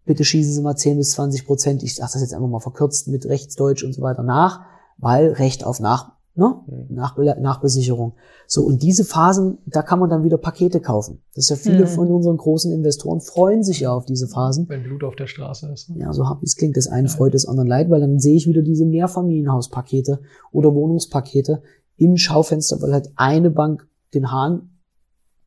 Bitte 0.06 0.26
schießen 0.26 0.54
Sie 0.54 0.62
mal 0.62 0.76
10 0.76 0.98
bis 0.98 1.12
20 1.12 1.46
Prozent. 1.46 1.84
Ich 1.84 1.96
sage 1.96 2.12
das 2.14 2.22
jetzt 2.22 2.34
einfach 2.34 2.50
mal 2.50 2.60
verkürzt 2.60 3.08
mit 3.08 3.26
Rechtsdeutsch 3.26 3.84
und 3.84 3.94
so 3.94 4.02
weiter 4.02 4.24
nach, 4.24 4.62
weil 4.98 5.32
Recht 5.32 5.64
auf 5.66 5.80
nach 5.80 6.16
ne? 6.36 6.62
Mhm. 6.68 6.96
Nach, 6.96 7.18
Nachbesicherung. 7.18 8.14
So, 8.48 8.64
und 8.64 8.84
diese 8.84 9.06
Phasen, 9.06 9.58
da 9.66 9.82
kann 9.82 10.00
man 10.00 10.10
dann 10.10 10.24
wieder 10.24 10.38
Pakete 10.38 10.80
kaufen. 10.80 11.22
Das 11.34 11.46
ist 11.46 11.50
ja 11.50 11.56
viele 11.56 11.86
Mhm. 11.86 11.88
von 11.88 12.12
unseren 12.12 12.38
großen 12.38 12.72
Investoren 12.72 13.22
freuen 13.22 13.64
sich 13.64 13.80
ja 13.82 13.92
auf 13.92 14.06
diese 14.06 14.28
Phasen. 14.28 14.68
Wenn 14.70 14.84
Blut 14.84 15.04
auf 15.04 15.16
der 15.16 15.28
Straße 15.28 15.72
ist. 15.72 15.90
ne? 15.90 16.00
Ja, 16.02 16.14
so 16.14 16.28
hart 16.28 16.42
wie 16.42 16.46
es 16.46 16.56
klingt, 16.56 16.78
das 16.78 16.88
eine 16.88 17.08
freut 17.08 17.34
des 17.34 17.48
anderen 17.48 17.70
leid, 17.70 17.90
weil 17.90 18.02
dann 18.02 18.20
sehe 18.20 18.36
ich 18.36 18.48
wieder 18.48 18.62
diese 18.62 18.86
Mehrfamilienhauspakete 18.86 20.22
oder 20.52 20.74
Wohnungspakete 20.74 21.62
im 21.98 22.18
Schaufenster, 22.18 22.82
weil 22.82 22.94
halt 22.94 23.10
eine 23.16 23.50
Bank 23.52 23.88
den 24.14 24.32
Hahn 24.32 24.70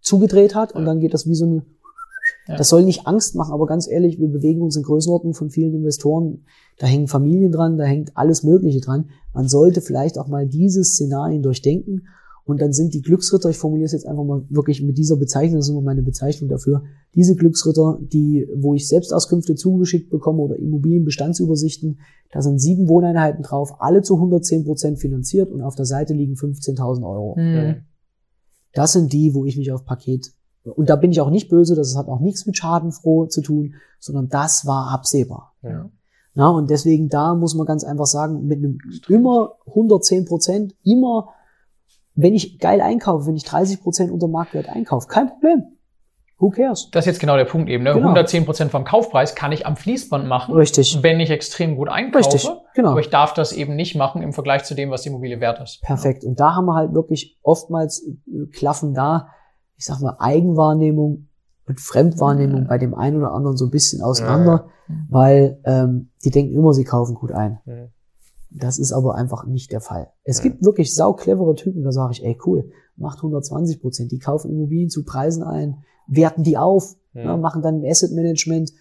zugedreht 0.01 0.55
hat 0.55 0.73
und 0.73 0.83
Ja. 0.83 0.87
dann 0.87 1.01
geht 1.01 1.15
das 1.15 1.27
wie 1.27 1.35
so 1.35 1.45
eine 1.47 1.63
Ja. 2.47 2.57
das 2.57 2.69
soll 2.69 2.85
nicht 2.85 3.07
Angst 3.07 3.35
machen, 3.35 3.53
aber 3.53 3.67
ganz 3.67 3.89
ehrlich, 3.89 4.19
wir 4.19 4.29
bewegen 4.29 4.63
uns 4.63 4.77
in 4.77 4.83
Größenordnung 4.83 5.35
von 5.35 5.51
vielen 5.51 5.75
Investoren. 5.75 6.45
Da 6.79 6.87
hängen 6.87 7.09
Familien 7.09 7.53
dran, 7.53 7.77
da 7.77 7.85
hängt 7.85 8.17
alles 8.17 8.43
Mögliche 8.43 8.81
dran. 8.81 9.11
Man 9.35 9.49
sollte 9.49 9.81
vielleicht 9.83 10.19
auch 10.19 10.29
mal 10.29 10.47
diese 10.47 10.83
Szenarien 10.85 11.43
durchdenken. 11.43 12.07
Und 12.49 12.63
dann 12.63 12.73
sind 12.73 12.95
die 12.95 13.03
Glücksritter, 13.03 13.51
ich 13.51 13.59
formuliere 13.59 13.85
es 13.85 13.93
jetzt 13.93 14.07
einfach 14.07 14.25
mal 14.25 14.43
wirklich 14.49 14.83
mit 14.83 14.97
dieser 14.97 15.17
Bezeichnung, 15.17 15.59
das 15.59 15.67
ist 15.67 15.71
immer 15.71 15.83
meine 15.83 16.03
Bezeichnung 16.03 16.49
dafür, 16.49 16.83
diese 17.15 17.37
Glücksritter, 17.37 17.99
die, 18.01 18.49
wo 18.57 18.75
ich 18.75 18.89
Selbstauskünfte 18.89 19.55
zugeschickt 19.55 20.09
bekomme 20.09 20.41
oder 20.41 20.57
Immobilienbestandsübersichten, 20.57 22.01
da 22.33 22.41
sind 22.41 22.59
sieben 22.59 22.89
Wohneinheiten 22.89 23.43
drauf, 23.43 23.83
alle 23.83 24.01
zu 24.01 24.15
110 24.15 24.65
Prozent 24.65 24.99
finanziert 24.99 25.51
und 25.51 25.61
auf 25.61 25.75
der 25.75 25.85
Seite 25.85 26.15
liegen 26.15 26.37
15.000 26.37 27.07
Euro. 27.07 27.37
Mhm. 27.37 27.83
Das 28.73 28.95
sind 28.95 29.13
die, 29.13 29.35
wo 29.35 29.45
ich 29.45 29.59
mich 29.59 29.71
auf 29.71 29.85
Paket 29.85 30.33
und 30.65 30.89
da 30.89 30.97
bin 30.97 31.11
ich 31.11 31.21
auch 31.21 31.31
nicht 31.31 31.51
böse, 31.51 31.75
das 31.75 31.97
hat 31.99 32.09
auch 32.09 32.21
nichts 32.21 32.47
mit 32.47 32.57
Schadenfroh 32.57 33.27
zu 33.27 33.43
tun, 33.43 33.75
sondern 34.01 34.31
das 34.31 34.65
war 34.65 34.91
absehbar. 34.91 35.55
Ja. 35.63 35.91
Ja, 36.35 36.49
und 36.49 36.71
deswegen 36.71 37.09
da 37.09 37.35
muss 37.35 37.55
man 37.55 37.67
ganz 37.67 37.83
einfach 37.83 38.07
sagen, 38.07 38.47
mit 38.47 38.59
einem 38.59 38.79
immer 39.09 39.57
110 39.67 40.25
Prozent, 40.25 40.75
immer, 40.85 41.31
wenn 42.21 42.35
ich 42.35 42.59
geil 42.59 42.81
einkaufe, 42.81 43.27
wenn 43.27 43.37
ich 43.37 43.45
30 43.45 43.81
Prozent 43.81 44.11
unter 44.11 44.27
Marktwert 44.27 44.69
einkaufe, 44.69 45.07
kein 45.07 45.29
Problem. 45.29 45.63
Who 46.41 46.51
cares? 46.51 46.89
Das 46.93 47.05
ist 47.05 47.07
jetzt 47.07 47.21
genau 47.21 47.37
der 47.37 47.45
Punkt 47.47 47.69
eben. 47.69 47.83
Ne? 47.83 47.95
Genau. 47.95 48.13
110% 48.13 48.69
vom 48.69 48.85
Kaufpreis 48.85 49.35
kann 49.35 49.51
ich 49.51 49.67
am 49.67 49.77
Fließband 49.77 50.27
machen, 50.29 50.55
Richtig. 50.55 50.99
wenn 51.03 51.19
ich 51.19 51.31
extrem 51.31 51.77
gut 51.77 51.89
einkaufe. 51.89 52.25
Richtig, 52.33 52.49
genau. 52.75 52.91
Aber 52.91 53.01
ich 53.01 53.11
darf 53.11 53.35
das 53.35 53.53
eben 53.53 53.75
nicht 53.75 53.97
machen 53.97 54.23
im 54.23 54.33
Vergleich 54.33 54.63
zu 54.65 54.75
dem, 54.75 54.91
was 54.91 55.03
die 55.03 55.09
Immobilie 55.09 55.41
wert 55.41 55.61
ist. 55.61 55.81
Perfekt. 55.83 56.25
Und 56.25 56.39
da 56.39 56.55
haben 56.55 56.67
wir 56.67 56.75
halt 56.75 56.95
wirklich 56.95 57.39
oftmals 57.43 58.07
äh, 58.07 58.47
Klaffen 58.53 58.95
da, 58.95 59.29
ich 59.77 59.85
sag 59.85 60.01
mal, 60.01 60.17
Eigenwahrnehmung 60.19 61.29
und 61.67 61.81
Fremdwahrnehmung 61.81 62.67
bei 62.69 62.79
dem 62.79 62.95
einen 62.95 63.17
oder 63.19 63.33
anderen 63.33 63.57
so 63.57 63.67
ein 63.67 63.71
bisschen 63.71 64.01
auseinander, 64.03 64.67
Ja. 64.89 64.95
weil 65.11 65.61
ähm, 65.65 66.11
die 66.25 66.31
denken 66.31 66.55
immer, 66.55 66.73
sie 66.73 66.85
kaufen 66.85 67.15
gut 67.17 67.33
ein. 67.33 67.59
Das 68.51 68.79
ist 68.79 68.93
aber 68.93 69.15
einfach 69.15 69.45
nicht 69.47 69.73
der 69.73 69.81
Fall. 69.81 70.11
Es 70.25 70.41
gibt 70.43 70.65
wirklich 70.65 70.95
sau 70.95 71.13
clevere 71.13 71.55
Typen, 71.55 71.83
da 71.83 71.93
sage 71.93 72.13
ich, 72.13 72.25
ey 72.25 72.39
cool, 72.47 72.71
macht 72.97 73.19
120 73.19 73.81
Prozent, 73.81 74.11
die 74.11 74.19
kaufen 74.19 74.51
Immobilien 74.51 74.89
zu 74.89 75.05
Preisen 75.05 75.43
ein, 75.43 75.85
werten 76.07 76.43
die 76.45 76.57
auf, 76.57 76.97
Ja. 77.13 77.25
ja, 77.25 77.37
machen 77.37 77.63
dann 77.63 77.81
ein 77.83 77.85
Asset 77.91 78.13
Management. 78.13 78.73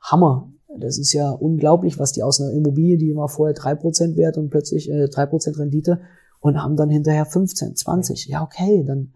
Hammer. 0.00 0.50
Das 0.78 0.98
ist 0.98 1.12
ja 1.12 1.30
unglaublich, 1.30 1.98
was 1.98 2.12
die 2.12 2.22
aus 2.22 2.40
einer 2.40 2.52
Immobilie, 2.52 2.96
die 2.96 3.14
war 3.16 3.28
vorher 3.28 3.54
drei 3.54 3.74
Prozent 3.74 4.16
wert 4.16 4.36
und 4.38 4.50
plötzlich 4.50 4.88
äh, 4.90 5.08
drei 5.08 5.26
Prozent 5.26 5.58
Rendite 5.58 6.00
und 6.40 6.62
haben 6.62 6.76
dann 6.76 6.90
hinterher 6.90 7.26
15, 7.26 7.76
20. 7.76 8.26
Ja, 8.28 8.42
okay, 8.42 8.84
dann, 8.86 9.12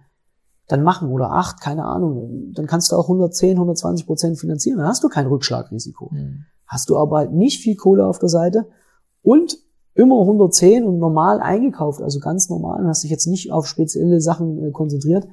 dann 0.66 0.82
machen 0.82 1.10
oder 1.10 1.30
acht, 1.30 1.60
keine 1.60 1.84
Ahnung. 1.84 2.52
Dann 2.54 2.66
kannst 2.66 2.90
du 2.90 2.96
auch 2.96 3.04
110, 3.04 3.52
120 3.56 4.06
Prozent 4.06 4.38
finanzieren. 4.38 4.78
Dann 4.78 4.88
hast 4.88 5.04
du 5.04 5.08
kein 5.08 5.26
Rückschlagrisiko 5.26 6.10
Mhm. 6.12 6.44
hast 6.66 6.88
du 6.90 6.96
aber 6.96 7.18
halt 7.18 7.32
nicht 7.32 7.60
viel 7.62 7.76
Kohle 7.76 8.04
auf 8.06 8.18
der 8.18 8.28
Seite 8.30 8.66
und 9.22 9.56
immer 9.94 10.20
110 10.20 10.84
und 10.84 10.98
normal 10.98 11.40
eingekauft, 11.40 12.02
also 12.02 12.18
ganz 12.20 12.48
normal 12.50 12.80
und 12.80 12.88
hast 12.88 13.02
dich 13.04 13.10
jetzt 13.10 13.26
nicht 13.26 13.52
auf 13.52 13.66
spezielle 13.66 14.20
Sachen 14.20 14.62
äh, 14.64 14.70
konzentriert, 14.70 15.26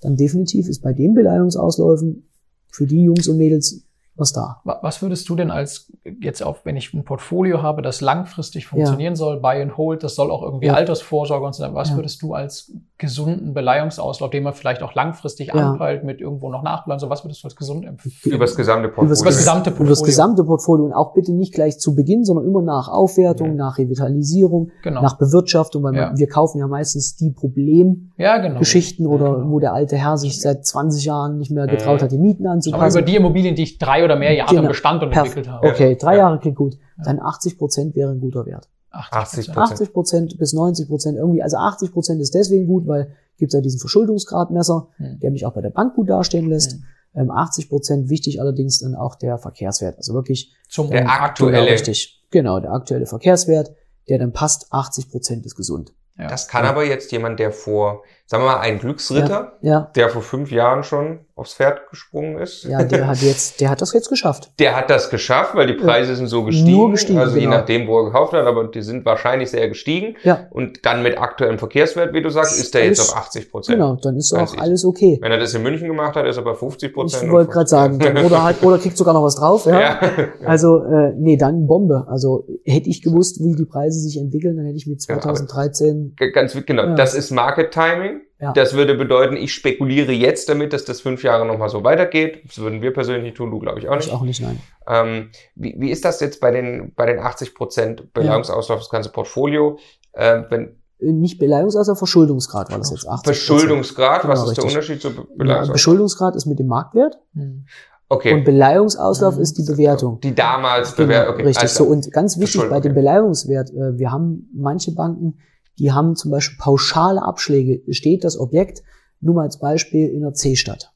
dann 0.00 0.16
definitiv 0.16 0.68
ist 0.68 0.82
bei 0.82 0.92
den 0.92 1.14
Beleihungsausläufen 1.14 2.28
für 2.70 2.86
die 2.86 3.02
Jungs 3.02 3.28
und 3.28 3.36
Mädels 3.38 3.82
was 4.18 4.32
da. 4.32 4.62
Wa- 4.64 4.78
Was 4.80 5.02
würdest 5.02 5.28
du 5.28 5.36
denn 5.36 5.50
als, 5.50 5.92
jetzt 6.22 6.42
auch, 6.42 6.58
wenn 6.64 6.74
ich 6.76 6.94
ein 6.94 7.04
Portfolio 7.04 7.60
habe, 7.62 7.82
das 7.82 8.00
langfristig 8.00 8.66
funktionieren 8.66 9.14
soll, 9.14 9.40
Buy 9.40 9.60
and 9.60 9.76
Hold, 9.76 10.02
das 10.02 10.14
soll 10.14 10.30
auch 10.30 10.42
irgendwie 10.42 10.66
Ja. 10.68 10.74
Altersvorsorge 10.74 11.44
und 11.44 11.54
so, 11.54 11.62
was 11.74 11.90
Ja. 11.90 11.96
würdest 11.96 12.22
du 12.22 12.32
als 12.32 12.72
gesunden 12.98 13.52
Beleihungsauslauf, 13.52 14.30
den 14.30 14.42
man 14.42 14.54
vielleicht 14.54 14.82
auch 14.82 14.94
langfristig 14.94 15.48
Ja. 15.48 15.54
anpeilt, 15.72 16.02
mit 16.04 16.20
irgendwo 16.20 16.48
noch 16.50 16.62
nachbleiben, 16.62 16.98
so 16.98 17.10
was 17.10 17.24
würdest 17.24 17.42
du 17.42 17.48
als 17.48 17.54
gesund 17.56 17.84
empfinden? 17.84 18.30
Über 18.30 18.46
das 18.46 18.56
gesamte 18.56 18.88
Portfolio. 18.88 19.08
Übers 19.08 19.20
Über 19.20 19.28
das 19.30 19.36
gesamte 19.38 19.70
Über 19.70 19.78
das 19.80 19.86
Portfolio. 19.98 20.06
gesamte 20.06 20.44
Portfolio 20.44 20.84
und 20.86 20.92
auch 20.94 21.12
bitte 21.12 21.32
nicht 21.32 21.52
gleich 21.52 21.78
zu 21.78 21.94
Beginn, 21.94 22.24
sondern 22.24 22.46
immer 22.46 22.62
nach 22.62 22.88
Aufwertung, 22.88 23.50
Mhm. 23.50 23.56
nach 23.56 23.76
Revitalisierung, 23.78 24.70
Genau. 24.82 25.02
nach 25.02 25.18
Bewirtschaftung, 25.18 25.82
weil 25.82 25.94
Ja. 25.94 26.12
wir 26.16 26.26
kaufen 26.28 26.58
ja 26.58 26.66
meistens 26.68 27.16
die 27.16 27.30
Problemgeschichten 27.32 29.04
ja, 29.04 29.10
genau. 29.10 29.24
oder 29.24 29.36
genau. 29.40 29.50
wo 29.50 29.60
der 29.60 29.74
alte 29.74 29.96
Herr 29.96 30.16
sich 30.16 30.40
seit 30.40 30.64
20 30.64 31.04
Jahren 31.04 31.38
nicht 31.38 31.50
mehr 31.50 31.66
getraut 31.66 32.00
Mhm. 32.00 32.04
hat, 32.04 32.12
die 32.12 32.18
Mieten 32.18 32.46
Aber 32.46 32.54
anzupassen. 32.54 32.98
über 32.98 33.06
die 33.06 33.16
Immobilien, 33.16 33.54
die 33.54 33.62
ich 33.62 33.78
drei 33.78 34.04
oder 34.04 34.16
mehr 34.16 34.32
Jahre 34.34 34.50
Genau. 34.50 34.62
im 34.62 34.68
Bestand 34.68 35.02
und 35.02 35.12
entwickelt 35.12 35.48
habe. 35.50 35.66
Okay, 35.68 35.96
drei 36.00 36.12
Ja. 36.12 36.18
Jahre 36.20 36.38
klingt 36.38 36.56
gut. 36.56 36.76
Dann 37.04 37.20
80 37.20 37.58
Prozent 37.58 37.94
wäre 37.94 38.10
ein 38.10 38.20
guter 38.20 38.46
Wert. 38.46 38.68
80 38.90 39.46
Prozent. 39.52 39.58
80 39.72 39.92
Prozent 39.92 40.38
bis 40.38 40.52
90 40.52 40.88
Prozent 40.88 41.18
irgendwie. 41.18 41.42
Also 41.42 41.56
80 41.58 41.92
Prozent 41.92 42.20
ist 42.20 42.34
deswegen 42.34 42.66
gut, 42.66 42.86
weil 42.86 43.12
gibt 43.38 43.52
ja 43.52 43.60
diesen 43.60 43.80
Verschuldungsgradmesser, 43.80 44.88
Hm. 44.96 45.20
der 45.20 45.30
mich 45.30 45.44
auch 45.44 45.52
bei 45.52 45.60
der 45.60 45.70
Bank 45.70 45.94
gut 45.94 46.08
dastehen 46.08 46.48
lässt. 46.48 46.72
Hm. 46.72 46.84
Ähm, 47.14 47.30
80 47.30 47.68
Prozent 47.68 48.08
wichtig 48.10 48.40
allerdings 48.40 48.78
dann 48.80 48.94
auch 48.94 49.14
der 49.14 49.38
Verkehrswert. 49.38 49.96
Also 49.98 50.14
wirklich 50.14 50.54
Zum 50.68 50.90
Der 50.90 51.02
genau 51.02 51.12
aktuelle. 51.12 51.70
richtig. 51.70 52.24
Genau, 52.30 52.60
der 52.60 52.72
aktuelle 52.72 53.06
Verkehrswert, 53.06 53.72
der 54.08 54.18
dann 54.18 54.32
passt. 54.32 54.66
80 54.72 55.10
Prozent 55.10 55.46
ist 55.46 55.54
gesund. 55.56 55.92
ja. 56.18 56.26
Das 56.28 56.48
kann 56.48 56.64
aber 56.64 56.84
jetzt 56.84 57.12
jemand, 57.12 57.38
der 57.40 57.52
vor, 57.52 58.02
sagen 58.26 58.42
wir 58.44 58.52
mal, 58.52 58.60
ein 58.60 58.78
Glücksritter, 58.78 59.58
Ja, 59.62 59.90
der 59.94 60.08
vor 60.08 60.22
fünf 60.22 60.50
Jahren 60.50 60.82
schon 60.82 61.20
aufs 61.36 61.52
Pferd 61.52 61.90
gesprungen 61.90 62.38
ist, 62.38 62.64
ja, 62.64 62.82
der 62.82 63.06
hat 63.06 63.18
jetzt, 63.20 63.60
der 63.60 63.68
hat 63.68 63.82
das 63.82 63.92
jetzt 63.92 64.08
geschafft. 64.08 64.50
der 64.58 64.74
hat 64.74 64.88
das 64.88 65.10
geschafft, 65.10 65.54
weil 65.54 65.66
die 65.66 65.74
Preise 65.74 66.16
sind 66.16 66.28
so 66.28 66.44
gestiegen. 66.44 66.70
Nur 66.72 66.90
gestiegen, 66.92 67.18
also 67.18 67.34
je 67.36 67.42
genau. 67.44 67.58
nachdem, 67.58 67.86
wo 67.86 67.98
er 68.00 68.04
gekauft 68.06 68.32
hat, 68.32 68.46
aber 68.46 68.64
die 68.68 68.80
sind 68.80 69.04
wahrscheinlich 69.04 69.50
sehr 69.50 69.68
gestiegen. 69.68 70.16
Ja, 70.22 70.46
Und 70.50 70.86
dann 70.86 71.02
mit 71.02 71.18
aktuellem 71.18 71.58
Verkehrswert, 71.58 72.14
wie 72.14 72.22
du 72.22 72.30
sagst, 72.30 72.58
ist 72.58 72.74
er 72.74 72.86
jetzt 72.86 73.00
auf 73.00 73.14
80 73.16 73.50
Prozent. 73.50 73.76
genau, 73.78 73.96
dann 73.96 74.16
ist 74.16 74.32
auch 74.32 74.56
alles 74.56 74.86
okay. 74.86 75.18
Wenn 75.20 75.30
er 75.30 75.38
das 75.38 75.52
in 75.52 75.62
München 75.62 75.88
gemacht 75.88 76.16
hat, 76.16 76.24
ist 76.26 76.38
er 76.38 76.42
bei 76.42 76.54
50 76.54 76.94
Prozent. 76.94 77.24
Ich 77.24 77.30
wollte 77.30 77.52
gerade 77.52 77.68
sagen, 77.68 78.00
oder 78.24 78.42
halt, 78.42 78.62
oder 78.62 78.78
kriegt 78.78 78.96
sogar 78.96 79.12
noch 79.12 79.22
was 79.22 79.36
drauf, 79.36 79.66
ja. 79.66 79.78
ja. 79.80 79.98
Also, 80.46 80.82
äh, 80.84 81.12
nee, 81.18 81.36
dann 81.36 81.66
Bombe. 81.66 82.06
Also, 82.08 82.46
hätte 82.64 82.88
ich 82.88 83.02
gewusst, 83.02 83.40
wie 83.44 83.54
die 83.54 83.66
Preise 83.66 84.00
sich 84.00 84.18
entwickeln, 84.18 84.56
dann 84.56 84.64
hätte 84.64 84.78
ich 84.78 84.86
mit 84.86 85.06
Ja, 85.06 85.16
aber- 85.16 85.22
2013, 85.34 86.14
G- 86.16 86.30
Ganz 86.30 86.56
genau. 86.64 86.84
Ja. 86.84 86.94
Das 86.94 87.12
ist 87.14 87.30
Market 87.30 87.72
Timing. 87.72 88.20
Ja. 88.38 88.52
Das 88.52 88.74
würde 88.74 88.94
bedeuten, 88.94 89.36
ich 89.36 89.54
spekuliere 89.54 90.12
jetzt 90.12 90.48
damit, 90.50 90.72
dass 90.74 90.84
das 90.84 91.00
fünf 91.00 91.22
Jahre 91.22 91.46
nochmal 91.46 91.70
so 91.70 91.84
weitergeht. 91.84 92.42
Das 92.46 92.58
würden 92.58 92.82
wir 92.82 92.92
persönlich 92.92 93.22
nicht 93.24 93.36
tun, 93.38 93.50
du 93.50 93.58
glaube 93.58 93.78
ich 93.78 93.88
auch 93.88 93.96
nicht. 93.96 94.08
ich 94.08 94.12
auch 94.12 94.22
nicht, 94.22 94.42
nein. 94.42 94.60
Ähm, 94.86 95.30
wie, 95.54 95.74
wie 95.78 95.90
ist 95.90 96.04
das 96.04 96.20
jetzt 96.20 96.40
bei 96.40 96.50
den, 96.50 96.92
bei 96.94 97.06
den 97.06 97.18
80 97.18 97.54
Prozent 97.54 98.12
Beleihungsauslauf, 98.12 98.80
das 98.80 98.90
ganze 98.90 99.10
Portfolio? 99.10 99.78
Äh, 100.12 100.42
wenn 100.50 100.76
Nicht 100.98 101.38
Beleihungsgrad, 101.38 101.96
Verschuldungsgrad 101.96 102.70
war 102.70 102.78
das 102.78 102.90
jetzt 102.90 103.08
80 103.08 103.24
Verschuldungsgrad, 103.24 104.22
Genau, 104.22 104.32
was 104.34 104.40
ist 104.48 104.56
der 104.56 104.64
richtig. 104.64 104.76
Unterschied 104.76 105.00
zu 105.02 105.10
Be- 105.14 105.22
Ja, 105.22 105.34
Beleihungsauslauf? 105.36 105.72
Beschuldungsgrad 105.74 106.36
ist 106.36 106.46
mit 106.46 106.58
dem 106.58 106.66
Marktwert 106.66 107.18
Hm. 107.34 107.64
Okay. 108.08 108.34
und 108.34 108.44
Beleihungsauslauf 108.44 109.36
Mhm. 109.36 109.42
ist 109.42 109.58
die 109.58 109.64
Bewertung. 109.64 110.20
die 110.20 110.34
damals 110.34 110.94
Genau, 110.94 111.08
bewertet. 111.08 111.34
Okay. 111.34 111.42
richtig. 111.44 111.62
also- 111.62 111.84
So, 111.84 111.90
und 111.90 112.12
ganz 112.12 112.38
wichtig 112.38 112.62
bei 112.68 112.80
dem. 112.80 112.94
Beleihungswert, 112.94 113.70
äh, 113.70 113.98
wir 113.98 114.12
haben 114.12 114.48
manche 114.54 114.92
Banken, 114.92 115.38
die 115.78 115.92
haben 115.92 116.16
zum 116.16 116.30
Beispiel 116.30 116.58
pauschale 116.58 117.22
Abschläge. 117.22 117.82
Steht 117.92 118.24
das 118.24 118.38
Objekt, 118.38 118.82
nur 119.20 119.34
mal 119.34 119.42
als 119.42 119.58
Beispiel, 119.58 120.08
in 120.08 120.22
der 120.22 120.32
C-Stadt. 120.34 120.92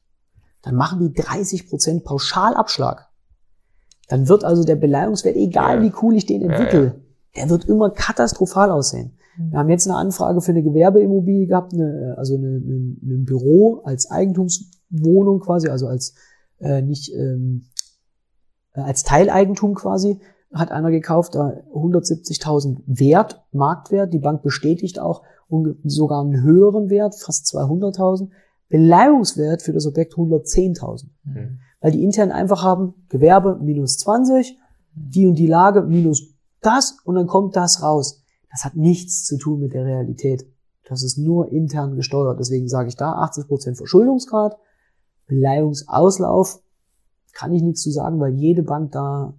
Dann 0.63 0.75
machen 0.75 0.99
die 0.99 1.13
30 1.13 1.69
Prozent 1.69 2.03
Pauschalabschlag. 2.03 3.09
Dann 4.07 4.27
wird 4.27 4.43
also 4.43 4.63
der 4.63 4.75
Beleihungswert, 4.75 5.35
egal 5.35 5.77
Ja. 5.77 5.83
wie 5.83 5.93
cool 6.01 6.15
ich 6.15 6.25
den 6.25 6.41
Ja, 6.41 6.49
entwickle, 6.49 7.01
der 7.35 7.49
wird 7.49 7.65
immer 7.65 7.89
katastrophal 7.91 8.71
aussehen. 8.71 9.17
Wir 9.37 9.57
haben 9.59 9.69
jetzt 9.69 9.87
eine 9.87 9.97
Anfrage 9.97 10.41
für 10.41 10.51
eine 10.51 10.61
Gewerbeimmobilie 10.61 11.47
gehabt, 11.47 11.73
eine, 11.73 12.15
also 12.17 12.35
eine, 12.35 12.47
eine, 12.47 12.97
ein 13.01 13.23
Büro 13.23 13.81
als 13.85 14.11
Eigentumswohnung 14.11 15.39
quasi, 15.39 15.69
also 15.69 15.87
als 15.87 16.13
äh, 16.59 16.81
nicht 16.81 17.13
ähm, 17.15 17.63
äh, 18.73 18.81
als 18.81 19.03
Teileigentum 19.03 19.73
quasi, 19.73 20.19
hat 20.53 20.71
einer 20.71 20.91
gekauft, 20.91 21.35
da 21.35 21.53
170.000 21.73 22.81
Wert, 22.85 23.41
Marktwert, 23.51 24.13
die 24.13 24.19
Bank 24.19 24.41
bestätigt 24.41 24.99
auch 24.99 25.23
sogar 25.83 26.21
einen 26.21 26.41
höheren 26.43 26.89
Wert, 26.89 27.15
fast 27.15 27.45
200.000, 27.53 28.29
Beleihungswert 28.69 29.61
für 29.61 29.73
das 29.73 29.85
Objekt 29.85 30.13
110.000. 30.13 31.05
Mhm. 31.23 31.59
Weil 31.81 31.91
die 31.91 32.03
intern 32.03 32.31
einfach 32.31 32.63
haben, 32.63 32.93
Gewerbe 33.09 33.59
minus 33.61 33.97
20, 33.97 34.57
die 34.93 35.27
und 35.27 35.35
die 35.35 35.47
Lage 35.47 35.81
minus 35.81 36.35
das 36.61 36.97
und 37.03 37.15
dann 37.15 37.27
kommt 37.27 37.55
das 37.55 37.81
raus. 37.81 38.23
Das 38.49 38.63
hat 38.63 38.75
nichts 38.75 39.25
zu 39.25 39.37
tun 39.37 39.59
mit 39.59 39.73
der 39.73 39.85
Realität. 39.85 40.45
Das 40.87 41.03
ist 41.03 41.17
nur 41.17 41.51
intern 41.51 41.95
gesteuert. 41.95 42.39
Deswegen 42.39 42.67
sage 42.67 42.89
ich 42.89 42.95
da 42.95 43.13
80% 43.23 43.77
Verschuldungsgrad, 43.77 44.57
Beleihungsauslauf, 45.27 46.61
kann 47.33 47.53
ich 47.53 47.61
nichts 47.61 47.81
zu 47.81 47.91
sagen, 47.91 48.19
weil 48.19 48.33
jede 48.33 48.63
Bank 48.63 48.91
da 48.91 49.33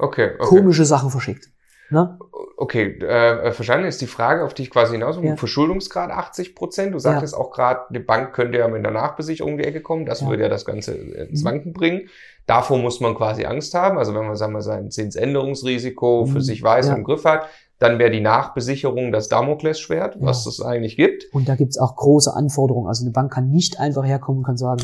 Okay, 0.00 0.30
okay. 0.38 0.46
komische 0.46 0.84
Sachen 0.84 1.10
verschickt. 1.10 1.50
Ne? 1.90 2.18
Okay, 2.56 2.98
äh, 3.00 3.50
verstanden 3.52 3.86
ist 3.86 4.00
die 4.00 4.06
Frage, 4.06 4.44
auf 4.44 4.54
die 4.54 4.62
ich 4.62 4.70
quasi 4.70 4.92
hinaus 4.92 5.20
will. 5.20 5.30
Ja. 5.30 5.36
Verschuldungsgrad 5.36 6.10
80 6.10 6.54
Prozent. 6.54 6.94
Du 6.94 6.98
sagtest 7.00 7.34
auch 7.34 7.50
gerade, 7.50 7.80
die 7.90 7.98
Bank 7.98 8.32
könnte 8.32 8.58
ja 8.58 8.68
mit 8.68 8.78
einer 8.86 8.92
Nachbesicherung 8.92 9.52
um 9.54 9.58
die 9.58 9.64
Ecke 9.64 9.80
kommen. 9.80 10.06
Das 10.06 10.20
Ja. 10.20 10.28
würde 10.28 10.44
ja 10.44 10.48
das 10.48 10.64
Ganze 10.64 10.94
äh, 10.96 11.28
ins 11.28 11.40
Mhm. 11.42 11.46
Wanken 11.48 11.72
bringen. 11.72 12.08
Davor 12.46 12.78
muss 12.78 13.00
man 13.00 13.14
quasi 13.16 13.44
Angst 13.44 13.74
haben. 13.74 13.98
Also 13.98 14.14
wenn 14.14 14.24
man, 14.26 14.36
sagen 14.36 14.52
wir, 14.52 14.62
sein 14.62 14.90
Zinsänderungsrisiko 14.90 16.26
für 16.26 16.38
Mhm. 16.38 16.40
sich 16.42 16.62
weiß 16.62 16.86
Ja. 16.86 16.92
und 16.92 16.98
im 16.98 17.04
Griff 17.04 17.24
hat, 17.24 17.46
dann 17.80 17.98
wäre 17.98 18.10
die 18.10 18.20
Nachbesicherung 18.20 19.10
das 19.10 19.28
Damoklesschwert, 19.28 20.16
was 20.20 20.44
Ja. 20.44 20.50
es 20.50 20.60
eigentlich 20.62 20.96
gibt. 20.96 21.24
Und 21.32 21.48
da 21.48 21.56
gibt's 21.56 21.78
auch 21.78 21.96
große 21.96 22.32
Anforderungen. 22.34 22.86
Also 22.88 23.04
eine 23.04 23.12
Bank 23.12 23.32
kann 23.32 23.50
nicht 23.50 23.80
einfach 23.80 24.04
herkommen 24.04 24.40
und 24.40 24.44
kann 24.46 24.56
sagen, 24.58 24.82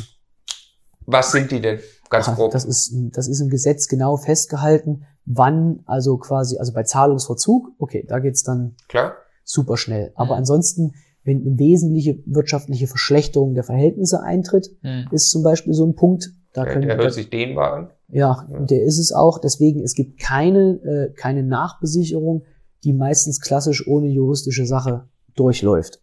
Was 1.09 1.31
sind 1.31 1.53
die 1.53 1.61
denn? 1.61 1.79
Ganz 2.11 2.29
ach, 2.29 2.37
grob. 2.37 2.53
das 2.53 2.65
ist, 2.65 2.93
das 3.13 3.29
ist 3.29 3.41
im 3.41 3.49
Gesetz 3.49 3.89
genau 3.89 4.17
festgehalten, 4.17 5.05
wann, 5.25 5.81
also 5.87 6.17
quasi, 6.19 6.59
also 6.59 6.73
bei 6.73 6.83
Zahlungsverzug, 6.85 7.69
okay, 7.79 8.05
da 8.09 8.19
geht's 8.21 8.43
dann 8.43 8.77
Klar? 8.89 9.15
super 9.45 9.77
schnell. 9.77 10.13
Aber 10.15 10.35
Mhm. 10.35 10.39
ansonsten, 10.41 10.93
wenn 11.25 11.41
eine 11.45 11.59
wesentliche 11.59 12.23
wirtschaftliche 12.27 12.87
Verschlechterung 12.87 13.55
der 13.55 13.65
Verhältnisse 13.65 14.23
eintritt, 14.23 14.71
Hm. 14.83 15.07
ist 15.11 15.31
zum 15.31 15.43
Beispiel 15.43 15.73
so 15.75 15.85
ein 15.87 15.95
Punkt, 15.97 16.31
da 16.53 16.65
Der, 16.65 16.73
können 16.73 16.87
der 16.89 16.97
hört 16.97 17.13
sich 17.13 17.29
dehnbar 17.31 17.73
an. 17.73 17.91
Ja, 18.09 18.47
Ja. 18.51 18.61
der 18.61 18.85
ist 18.85 18.99
es 18.99 19.13
auch. 19.13 19.39
Deswegen, 19.41 19.83
es 19.83 19.95
gibt 19.95 20.21
keine, 20.21 20.81
äh, 20.85 21.13
keine 21.15 21.43
Nachbesicherung, 21.43 22.45
die 22.85 22.93
meistens 22.93 23.41
klassisch 23.41 23.87
ohne 23.89 24.07
juristische 24.07 24.65
Sache 24.67 25.09
durchläuft. 25.35 26.01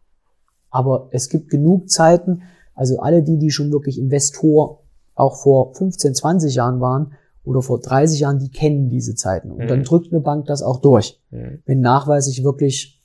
Aber 0.69 1.07
es 1.11 1.29
gibt 1.29 1.49
genug 1.49 1.89
Zeiten, 1.89 2.41
also 2.75 2.99
alle 2.99 3.23
die, 3.23 3.37
die 3.37 3.51
schon 3.51 3.71
wirklich 3.71 3.97
Investor 3.97 4.82
auch 5.15 5.41
vor 5.41 5.73
15, 5.75 6.15
20 6.15 6.55
Jahren 6.55 6.79
waren 6.81 7.13
oder 7.43 7.61
vor 7.61 7.79
30 7.79 8.19
Jahren, 8.21 8.39
die 8.39 8.49
kennen 8.49 8.89
diese 8.89 9.15
Zeiten. 9.15 9.51
Und 9.51 9.63
Mhm. 9.65 9.67
dann 9.67 9.83
drückt 9.83 10.11
eine 10.11 10.21
Bank 10.21 10.45
das 10.45 10.61
auch 10.63 10.79
durch, 10.81 11.19
Mhm. 11.31 11.59
wenn 11.65 11.81
nachweislich 11.81 12.43
wirklich 12.43 13.01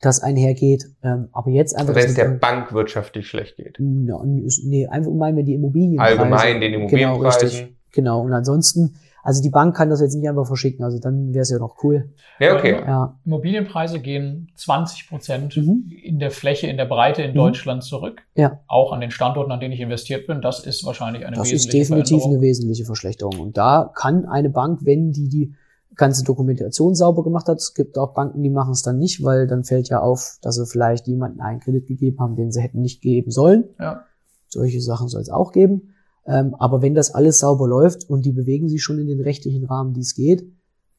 das 0.00 0.20
einhergeht. 0.22 0.86
Ähm, 1.02 1.28
aber 1.32 1.50
jetzt 1.50 1.74
einfach... 1.74 1.94
Wenn 1.94 2.04
es 2.06 2.14
der 2.14 2.28
mit- 2.30 2.40
Bank 2.40 2.72
wirtschaftlich 2.74 3.26
schlecht 3.28 3.56
geht. 3.56 3.78
ja, 3.78 4.22
nee, 4.24 4.86
einfach 4.86 5.12
mal 5.12 5.34
wenn 5.34 5.46
die 5.46 5.54
Immobilienpreise. 5.54 6.18
Allgemein 6.20 6.60
den 6.60 6.72
Genau, 6.72 6.78
Immobilienpreisen. 6.80 7.48
richtig. 7.48 7.76
Genau, 7.92 8.20
und 8.22 8.32
ansonsten, 8.32 8.96
also 9.26 9.42
die 9.42 9.50
Bank 9.50 9.76
kann 9.76 9.90
das 9.90 10.00
jetzt 10.00 10.14
nicht 10.14 10.28
einfach 10.28 10.46
verschicken, 10.46 10.84
also 10.84 10.98
dann 10.98 11.34
wäre 11.34 11.42
es 11.42 11.50
ja 11.50 11.58
noch 11.58 11.82
cool. 11.82 12.10
Ja, 12.38 12.54
okay. 12.54 12.80
Ja. 12.86 13.18
Immobilienpreise 13.24 14.00
gehen 14.00 14.50
20 14.54 15.08
Prozent 15.08 15.56
Mhm. 15.56 15.90
in 16.02 16.18
der 16.18 16.30
Fläche, 16.30 16.66
in 16.68 16.76
der 16.76 16.84
Breite 16.86 17.22
in 17.22 17.32
Mhm. 17.32 17.36
Deutschland 17.36 17.82
zurück. 17.84 18.22
Ja. 18.34 18.60
Auch 18.68 18.92
an 18.92 19.00
den 19.00 19.10
Standorten, 19.10 19.52
an 19.52 19.60
denen 19.60 19.72
ich 19.72 19.80
investiert 19.80 20.26
bin. 20.26 20.40
Das 20.40 20.64
ist 20.64 20.84
wahrscheinlich 20.86 21.26
eine 21.26 21.36
Das 21.36 21.48
ist 21.48 21.52
wesentliche 21.66 21.78
definitiv 21.84 22.08
Veränderung. 22.18 22.34
eine 22.34 22.42
wesentliche 22.42 22.84
Verschlechterung. 22.84 23.40
Und 23.40 23.56
da 23.56 23.90
kann 23.94 24.24
eine 24.26 24.50
Bank, 24.50 24.80
wenn 24.84 25.12
die 25.12 25.28
die 25.28 25.54
ganze 25.96 26.24
Dokumentation 26.24 26.94
sauber 26.94 27.22
gemacht 27.24 27.48
hat, 27.48 27.56
es 27.56 27.72
gibt 27.74 27.96
auch 27.98 28.12
Banken, 28.14 28.42
die 28.42 28.50
machen 28.50 28.72
es 28.72 28.82
dann 28.82 28.98
nicht, 28.98 29.24
weil 29.24 29.46
dann 29.46 29.64
fällt 29.64 29.88
ja 29.88 30.00
auf, 30.00 30.36
dass 30.42 30.56
sie 30.56 30.66
vielleicht 30.66 31.06
jemanden 31.06 31.40
einen 31.40 31.60
Kredit 31.60 31.86
gegeben 31.86 32.18
haben, 32.20 32.36
den 32.36 32.52
sie 32.52 32.60
hätten 32.60 32.80
nicht 32.82 33.00
geben 33.00 33.30
sollen. 33.30 33.64
Ja. 33.80 34.02
Solche 34.48 34.80
Sachen 34.80 35.08
soll 35.08 35.22
es 35.22 35.30
auch 35.30 35.52
geben. 35.52 35.94
Ähm, 36.26 36.54
aber 36.58 36.82
wenn 36.82 36.94
das 36.94 37.14
alles 37.14 37.38
sauber 37.38 37.68
läuft 37.68 38.08
und 38.10 38.24
die 38.24 38.32
bewegen 38.32 38.68
sich 38.68 38.82
schon 38.82 38.98
in 38.98 39.06
den 39.06 39.20
rechtlichen 39.20 39.64
Rahmen, 39.64 39.94
die 39.94 40.00
es 40.00 40.14
geht, 40.14 40.44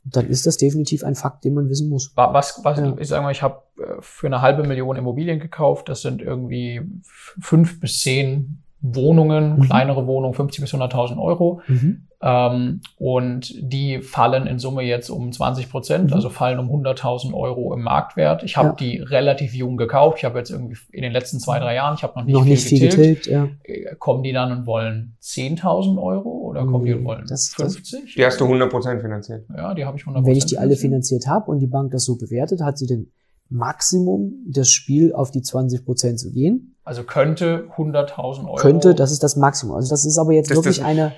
dann 0.06 0.28
ist 0.30 0.48
das 0.48 0.56
definitiv 0.58 1.04
ein 1.04 1.16
Fakt, 1.16 1.44
den 1.44 1.54
man 1.54 1.68
wissen 1.70 1.90
muss. 1.90 2.16
Wa- 2.16 2.34
Was, 2.34 2.62
was 2.64 2.80
Ja. 2.80 2.98
ich 2.98 3.08
sage 3.10 3.24
mal, 3.24 3.32
ich 3.32 3.42
habe 3.42 3.62
äh, 3.78 3.96
für 4.00 4.28
eine 4.28 4.42
halbe 4.42 4.66
Million 4.66 4.96
Immobilien 4.96 5.40
gekauft. 5.40 5.90
Das 5.90 6.02
sind 6.02 6.22
irgendwie 6.22 6.82
fünf 7.04 7.80
bis 7.82 8.00
zehn 8.02 8.64
Wohnungen, 8.82 9.58
Mhm. 9.58 9.62
kleinere 9.64 10.06
Wohnungen, 10.08 10.34
50 10.34 10.62
bis 10.62 10.72
100.000 10.74 11.20
Euro. 11.20 11.62
Mhm. 11.68 12.04
Ähm, 12.20 12.82
und 12.98 13.54
die 13.60 14.02
fallen 14.02 14.48
in 14.48 14.58
Summe 14.58 14.82
jetzt 14.82 15.10
um 15.10 15.32
20 15.32 15.70
Prozent, 15.70 16.08
Mhm. 16.10 16.14
also 16.14 16.30
fallen 16.30 16.58
um 16.58 16.70
100.000 16.70 17.34
Euro 17.36 17.74
im 17.76 17.82
Marktwert. 17.84 18.42
Ich 18.44 18.58
habe 18.58 18.70
Ja. 18.70 18.74
die 18.76 18.98
relativ 19.00 19.54
jung 19.54 19.78
gekauft. 19.78 20.18
Ich 20.20 20.26
habe 20.26 20.38
jetzt 20.40 20.50
irgendwie 20.50 20.78
in 20.92 21.04
den 21.04 21.12
letzten 21.12 21.40
zwei, 21.40 21.60
drei 21.60 21.76
Jahren, 21.76 21.94
ich 21.96 22.02
habe 22.04 22.18
noch 22.18 22.26
nicht 22.26 22.34
Noch 22.34 22.42
viel 22.44 22.52
nicht 22.54 22.68
viel 22.68 22.80
getilgt. 22.80 23.24
getilgt, 23.26 23.28
ja. 23.28 23.48
Äh, 23.64 23.96
Kommen 24.00 24.24
die 24.24 24.32
dann 24.34 24.52
und 24.52 24.66
wollen 24.66 25.16
10.000 25.22 26.00
Euro 26.00 26.30
oder 26.30 26.66
kommen 26.66 26.86
die 26.86 26.94
und 26.94 27.02
Nee, 27.02 27.06
wollen 27.06 27.26
das- 27.28 27.54
das- 27.58 27.74
50? 27.76 28.16
Die 28.16 28.26
hast 28.26 28.40
du 28.42 28.46
100% 28.48 29.02
finanziert. 29.02 29.46
ja, 29.56 29.74
die 29.76 29.86
habe 29.86 29.98
ich 29.98 30.06
100 30.06 30.22
Und 30.24 30.28
wenn 30.28 30.36
ich 30.38 30.46
die 30.46 30.58
alle 30.58 30.76
finanziert 30.76 31.28
habe 31.28 31.52
und 31.52 31.60
die 31.60 31.68
Bank 31.68 31.92
das 31.92 32.04
so 32.06 32.16
bewertet, 32.18 32.62
hat 32.62 32.78
sie 32.80 32.88
den 32.88 33.12
Maximum, 33.50 34.46
das 34.48 34.70
Spiel 34.70 35.14
auf 35.14 35.32
die 35.32 35.42
20 35.42 35.86
Prozent 35.86 36.20
zu 36.20 36.32
gehen. 36.32 36.76
Also 36.84 37.04
könnte 37.04 37.68
100.000 37.76 38.46
Euro. 38.46 38.56
Könnte, 38.56 38.96
das 38.96 39.12
ist 39.12 39.24
das 39.24 39.36
Maximum. 39.36 39.76
Also 39.76 39.90
das 39.90 40.06
ist 40.06 40.18
aber 40.18 40.32
jetzt 40.34 40.50
Das- 40.52 40.58
wirklich 40.58 40.78
das- 40.78 40.86
eine 40.86 41.14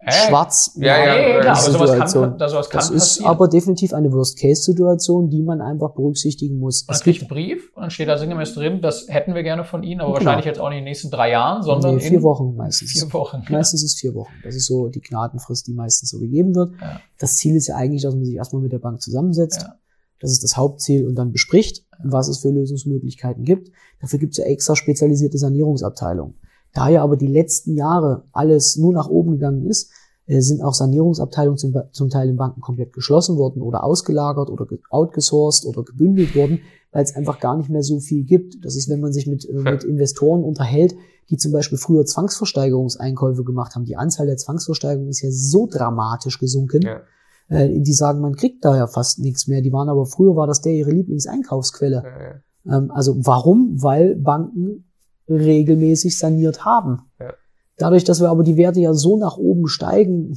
Äh, 0.00 0.12
schwarz 0.12 0.70
Ja, 0.76 0.96
ja, 0.96 1.42
ja, 1.42 1.54
sowas 1.56 1.90
Situation. 1.90 2.22
kann, 2.30 2.38
das, 2.38 2.52
sowas 2.52 2.70
kann 2.70 2.78
Das 2.78 2.90
ist 2.90 3.02
passieren. 3.16 3.30
aber 3.30 3.48
definitiv 3.48 3.92
eine 3.92 4.12
Worst-Case-Situation, 4.12 5.28
die 5.28 5.42
man 5.42 5.60
einfach 5.60 5.92
berücksichtigen 5.94 6.60
muss. 6.60 6.82
Und 6.82 6.90
dann 6.90 6.94
Es 6.94 7.02
kriege 7.02 7.16
ich 7.16 7.22
einen 7.22 7.28
Brief 7.28 7.72
und 7.74 7.82
dann 7.82 7.90
steht 7.90 8.06
da 8.08 8.16
sinngemäß 8.16 8.54
drin, 8.54 8.80
das 8.80 9.06
hätten 9.08 9.34
wir 9.34 9.42
gerne 9.42 9.64
von 9.64 9.82
Ihnen, 9.82 10.00
aber 10.00 10.12
Genau. 10.12 10.24
wahrscheinlich 10.26 10.46
jetzt 10.46 10.60
auch 10.60 10.68
nicht 10.68 10.78
in 10.78 10.84
den 10.84 10.90
nächsten 10.90 11.10
drei 11.10 11.32
Jahren, 11.32 11.64
sondern 11.64 11.96
nee, 11.96 12.00
vier 12.02 12.18
in 12.18 12.22
Wochen 12.22 12.54
meistens. 12.54 12.92
vier 12.92 13.12
Wochen. 13.12 13.42
Meistens 13.50 13.82
ist 13.82 13.98
vier 13.98 14.14
Wochen. 14.14 14.32
Das 14.44 14.54
ist 14.54 14.66
so 14.66 14.86
die 14.88 15.00
Gnadenfrist, 15.00 15.66
die 15.66 15.72
meistens 15.74 16.10
so 16.10 16.20
gegeben 16.20 16.54
wird. 16.54 16.74
Ja. 16.80 17.00
Das 17.18 17.36
Ziel 17.36 17.56
ist 17.56 17.66
ja 17.66 17.74
eigentlich, 17.74 18.02
dass 18.02 18.14
man 18.14 18.24
sich 18.24 18.36
erstmal 18.36 18.62
mit 18.62 18.70
der 18.70 18.78
Bank 18.78 19.02
zusammensetzt. 19.02 19.66
Das 20.20 20.32
ist 20.32 20.42
das 20.42 20.56
Hauptziel 20.56 21.06
und 21.06 21.14
dann 21.14 21.32
bespricht, 21.32 21.84
was 22.02 22.28
es 22.28 22.38
für 22.38 22.50
Lösungsmöglichkeiten 22.50 23.44
gibt. 23.44 23.70
Dafür 24.00 24.18
gibt 24.18 24.32
es 24.32 24.38
ja 24.38 24.44
extra 24.44 24.76
spezialisierte 24.76 25.38
Sanierungsabteilungen. 25.38 26.34
Da 26.74 26.88
ja 26.88 27.02
aber 27.02 27.16
die 27.16 27.26
letzten 27.26 27.74
Jahre 27.74 28.24
alles 28.32 28.76
nur 28.76 28.92
nach 28.92 29.08
oben 29.08 29.32
gegangen 29.32 29.66
ist, 29.66 29.90
äh, 30.26 30.40
sind 30.40 30.62
auch 30.62 30.74
Sanierungsabteilungen 30.74 31.56
zum, 31.58 31.74
zum 31.92 32.10
Teil 32.10 32.28
in 32.28 32.36
Banken 32.36 32.60
komplett 32.60 32.92
geschlossen 32.92 33.36
worden 33.36 33.62
oder 33.62 33.84
ausgelagert 33.84 34.50
oder 34.50 34.66
ge- 34.66 34.80
outgesourced 34.90 35.66
oder 35.66 35.82
gebündelt 35.82 36.36
worden, 36.36 36.60
weil 36.92 37.04
es 37.04 37.16
einfach 37.16 37.40
gar 37.40 37.56
nicht 37.56 37.70
mehr 37.70 37.82
so 37.82 38.00
viel 38.00 38.24
gibt. 38.24 38.64
Das 38.64 38.76
ist, 38.76 38.88
wenn 38.88 39.00
man 39.00 39.12
sich 39.12 39.26
mit, 39.26 39.48
äh, 39.48 39.52
mit 39.54 39.84
Investoren 39.84 40.44
unterhält, 40.44 40.94
die 41.30 41.36
zum 41.36 41.52
Beispiel 41.52 41.78
früher 41.78 42.04
Zwangsversteigerungseinkäufe 42.06 43.44
gemacht 43.44 43.74
haben. 43.74 43.84
Die 43.84 43.96
Anzahl 43.96 44.26
der 44.26 44.36
Zwangsversteigerungen 44.36 45.10
ist 45.10 45.22
ja 45.22 45.30
so 45.30 45.66
dramatisch 45.66 46.38
gesunken. 46.38 46.82
Ja. 46.82 47.00
Äh, 47.48 47.80
die 47.80 47.92
sagen, 47.92 48.20
man 48.20 48.36
kriegt 48.36 48.64
da 48.64 48.76
ja 48.76 48.86
fast 48.86 49.18
nichts 49.20 49.46
mehr. 49.46 49.62
Die 49.62 49.72
waren 49.72 49.88
aber 49.88 50.06
früher 50.06 50.36
war 50.36 50.46
das 50.46 50.60
der 50.60 50.74
ihre 50.74 50.90
Lieblingseinkaufsquelle. 50.90 52.42
Ja. 52.66 52.76
Ähm, 52.76 52.90
also 52.90 53.16
warum? 53.24 53.82
Weil 53.82 54.16
Banken 54.16 54.84
regelmäßig 55.28 56.18
saniert 56.18 56.64
haben. 56.64 57.00
Ja. 57.18 57.32
Dadurch, 57.76 58.04
dass 58.04 58.20
wir 58.20 58.28
aber 58.28 58.42
die 58.42 58.56
Werte 58.56 58.80
ja 58.80 58.92
so 58.92 59.18
nach 59.18 59.36
oben 59.36 59.68
steigen, 59.68 60.36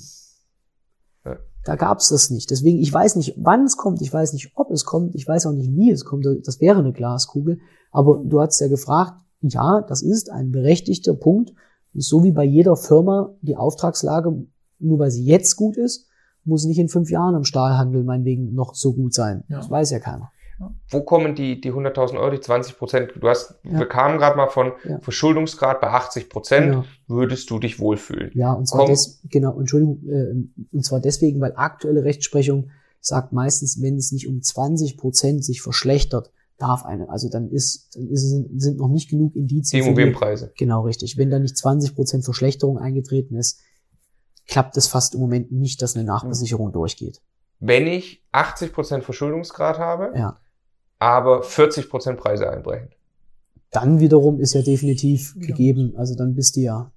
Ja. 1.26 1.38
da 1.66 1.76
gab's 1.76 2.10
das 2.10 2.30
nicht. 2.30 2.52
Deswegen, 2.52 2.78
ich 2.80 2.94
weiß 2.94 3.16
nicht, 3.16 3.36
wann 3.38 3.66
es 3.66 3.78
kommt, 3.78 4.02
ich 4.02 4.14
weiß 4.14 4.34
nicht, 4.34 4.52
ob 4.56 4.72
es 4.72 4.86
kommt, 4.86 5.16
ich 5.16 5.28
weiß 5.28 5.48
auch 5.48 5.54
nicht, 5.54 5.72
wie 5.76 5.92
es 5.92 6.06
kommt. 6.06 6.26
Das 6.46 6.62
wäre 6.62 6.80
eine 6.80 6.94
Glaskugel. 6.94 7.60
Aber 7.92 8.22
du 8.24 8.40
hast 8.40 8.60
ja 8.60 8.68
gefragt, 8.68 9.14
ja, 9.42 9.82
das 9.82 10.02
ist 10.02 10.30
ein 10.32 10.52
berechtigter 10.52 11.14
Punkt. 11.14 11.54
So 11.94 12.24
wie 12.24 12.32
bei 12.32 12.44
jeder 12.46 12.76
Firma 12.78 13.34
die 13.42 13.58
Auftragslage, 13.58 14.46
nur 14.80 15.00
weil 15.00 15.12
sie 15.12 15.26
jetzt 15.26 15.56
gut 15.56 15.78
ist, 15.78 16.08
muss 16.46 16.66
nicht 16.66 16.80
in 16.80 16.90
fünf 16.90 17.10
Jahren 17.12 17.36
im 17.36 17.44
Stahlhandel 17.44 18.04
meinetwegen 18.04 18.54
noch 18.54 18.74
so 18.76 18.94
gut 18.94 19.14
sein. 19.14 19.44
Ja. 19.48 19.58
Das 19.58 19.70
weiß 19.70 19.92
ja 19.92 20.00
keiner. 20.00 20.32
Wo 20.90 21.02
kommen 21.02 21.34
die, 21.34 21.60
die 21.60 21.72
100.000 21.72 22.20
Euro, 22.20 22.30
die 22.30 22.40
20 22.40 22.78
Prozent? 22.78 23.14
Du 23.20 23.28
hast, 23.28 23.56
Ja. 23.64 23.80
wir 23.80 23.88
kamen 23.88 24.20
gerade 24.20 24.38
mal 24.38 24.48
von 24.48 24.74
Ja. 24.88 25.00
Verschuldungsgrad 25.00 25.82
bei 25.82 25.88
80 25.88 26.30
Prozent. 26.30 26.66
Genau. 26.68 26.84
Würdest 27.08 27.50
du 27.50 27.58
dich 27.58 27.80
wohlfühlen? 27.80 28.30
Ja, 28.36 28.54
und 28.54 28.68
zwar 28.68 28.82
Komm. 28.82 28.90
des, 28.92 29.22
genau, 29.30 29.60
Entschuldigung, 29.60 30.04
äh, 30.08 30.36
und 30.76 30.86
zwar 30.86 31.00
deswegen, 31.00 31.42
weil 31.42 31.54
aktuelle 31.56 32.04
Rechtsprechung 32.04 32.70
sagt 33.00 33.34
meistens, 33.34 33.82
wenn 33.82 33.96
es 33.96 34.12
nicht 34.12 34.28
um 34.28 34.42
20 34.44 34.98
Prozent 34.98 35.44
sich 35.44 35.64
verschlechtert, 35.64 36.32
darf 36.60 36.86
eine, 36.86 37.10
also 37.10 37.28
dann 37.28 37.50
ist, 37.50 37.96
dann 37.96 38.08
ist, 38.10 38.22
sind 38.30 38.78
noch 38.78 38.90
nicht 38.90 39.10
genug 39.10 39.34
Die 39.34 39.40
Indizien. 39.40 39.82
für 39.82 39.88
Immobilienpreise. 39.88 40.52
Genau, 40.60 40.82
richtig. 40.84 41.18
Wenn 41.18 41.32
da 41.32 41.40
nicht 41.40 41.58
20 41.58 41.96
Prozent 41.96 42.24
Verschlechterung 42.24 42.78
eingetreten 42.78 43.36
ist, 43.36 43.62
klappt 44.52 44.78
es 44.78 44.88
fast 44.88 45.16
im 45.16 45.22
Moment 45.22 45.52
nicht, 45.52 45.82
dass 45.82 45.96
eine 45.96 46.04
Nachbesicherung 46.06 46.72
durchgeht. 46.72 47.20
Wenn 47.60 47.88
ich 47.88 48.22
80 48.34 48.74
Prozent 48.74 49.04
Verschuldungsgrad 49.04 49.80
habe, 49.80 50.12
Ja. 50.16 50.38
aber 51.00 51.42
40 51.42 51.90
Prozent 51.90 52.20
Preise 52.20 52.48
einbrechen. 52.50 52.90
Dann 53.72 54.00
wiederum 54.00 54.40
ist 54.40 54.54
ja 54.54 54.62
definitiv 54.62 55.34
gegeben, 55.40 55.94
also 55.98 56.16
dann 56.16 56.36
bist 56.36 56.56
du 56.58 56.60
ja, 56.60 56.92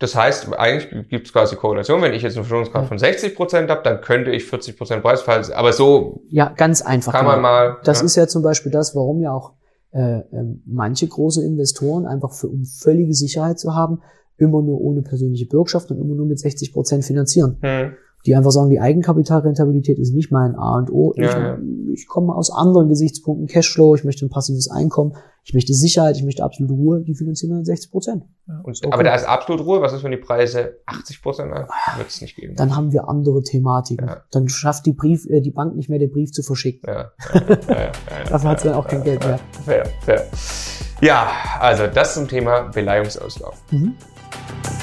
Das 0.00 0.14
heißt, 0.14 0.52
eigentlich 0.56 1.08
gibt 1.08 1.26
es 1.26 1.32
quasi 1.32 1.56
Korrelation. 1.56 2.00
Wenn 2.00 2.12
ich 2.14 2.22
jetzt 2.22 2.36
einen 2.36 2.44
Verschuldungsgrad 2.44 2.82
Ja. 2.84 2.88
von 2.88 2.98
60 3.00 3.34
Prozent 3.34 3.68
habe, 3.68 3.82
dann 3.82 4.00
könnte 4.00 4.30
ich 4.30 4.44
40 4.44 4.78
Prozent 4.78 5.02
Preisfall. 5.02 5.52
Aber 5.52 5.72
so 5.72 6.22
ja, 6.30 6.50
ganz 6.50 6.82
einfach. 6.82 7.12
kann 7.12 7.26
man 7.26 7.38
genau. 7.38 7.48
mal. 7.48 7.76
Das 7.82 8.00
ne? 8.00 8.06
ist 8.06 8.14
ja 8.14 8.28
zum 8.28 8.42
Beispiel 8.44 8.70
das, 8.70 8.94
warum 8.94 9.20
ja 9.20 9.32
auch 9.32 9.54
äh, 9.90 10.20
ähm, 10.32 10.62
manche 10.66 11.08
große 11.08 11.44
Investoren 11.44 12.06
einfach 12.06 12.32
für 12.32 12.46
um 12.46 12.64
völlige 12.64 13.12
Sicherheit 13.14 13.58
zu 13.58 13.74
haben, 13.74 14.00
immer 14.38 14.62
nur 14.62 14.80
ohne 14.80 15.02
persönliche 15.02 15.46
Bürgschaft 15.46 15.90
und 15.90 15.98
immer 15.98 16.14
nur 16.14 16.26
mit 16.26 16.38
60 16.38 16.72
Prozent 16.72 17.04
finanzieren. 17.04 17.58
Hm. 17.60 17.92
die 18.26 18.34
einfach 18.34 18.50
sagen, 18.50 18.70
die 18.70 18.80
Eigenkapitalrentabilität 18.80 19.98
ist 19.98 20.12
nicht 20.12 20.32
mein 20.32 20.56
A 20.56 20.78
und 20.78 20.90
O. 20.90 21.12
Ja, 21.16 21.24
ich, 21.24 21.32
ja. 21.32 21.58
ich 21.92 22.06
komme 22.08 22.34
aus 22.34 22.50
anderen 22.50 22.88
Gesichtspunkten, 22.88 23.46
Cashflow, 23.46 23.94
ich 23.94 24.04
möchte 24.04 24.26
ein 24.26 24.30
passives 24.30 24.70
Einkommen, 24.70 25.14
ich 25.48 25.54
möchte 25.54 25.72
Sicherheit, 25.72 26.16
ich 26.16 26.24
möchte 26.24 26.44
absolute 26.44 26.74
Ruhe, 26.74 27.00
die 27.00 27.14
finanzieren 27.14 27.54
dann 27.54 27.64
60 27.64 27.90
Prozent. 27.90 28.24
Okay. 28.64 28.88
Aber 28.90 29.02
da 29.02 29.14
ist 29.14 29.24
absolut 29.24 29.64
Ruhe. 29.64 29.80
Was 29.80 29.94
ist, 29.94 30.04
wenn 30.04 30.10
die 30.10 30.18
Preise 30.18 30.74
80 30.84 31.22
Prozent 31.22 31.50
Wird 31.52 32.06
es 32.06 32.20
nicht 32.20 32.36
geben. 32.36 32.54
Dann 32.54 32.76
haben 32.76 32.92
wir 32.92 33.08
andere 33.08 33.42
Thematiken. 33.42 34.08
Ja. 34.08 34.24
Dann 34.30 34.50
schafft 34.50 34.84
die 34.84 34.92
Brief, 34.92 35.24
äh, 35.26 35.40
die 35.40 35.50
Bank 35.50 35.74
nicht 35.74 35.88
mehr, 35.88 35.98
den 35.98 36.10
Brief 36.10 36.32
zu 36.32 36.42
verschicken. 36.42 36.82
Ja, 36.86 37.12
ja, 37.32 37.40
ja, 37.40 37.46
ja, 37.48 37.76
ja, 37.76 37.92
Dafür 38.28 38.50
hat 38.50 38.60
sie 38.60 38.68
dann 38.68 38.76
auch 38.76 38.86
kein 38.86 39.02
Geld 39.02 39.24
mehr. 39.24 39.40
Fair, 39.64 39.86
fair. 40.02 40.26
Ja, 41.00 41.28
also 41.60 41.86
das 41.86 42.12
zum 42.12 42.28
Thema 42.28 42.68
Beleihungsauslauf. 42.68 43.62
Mhm. 43.70 43.94
Thank 44.30 44.72
you. 44.72 44.77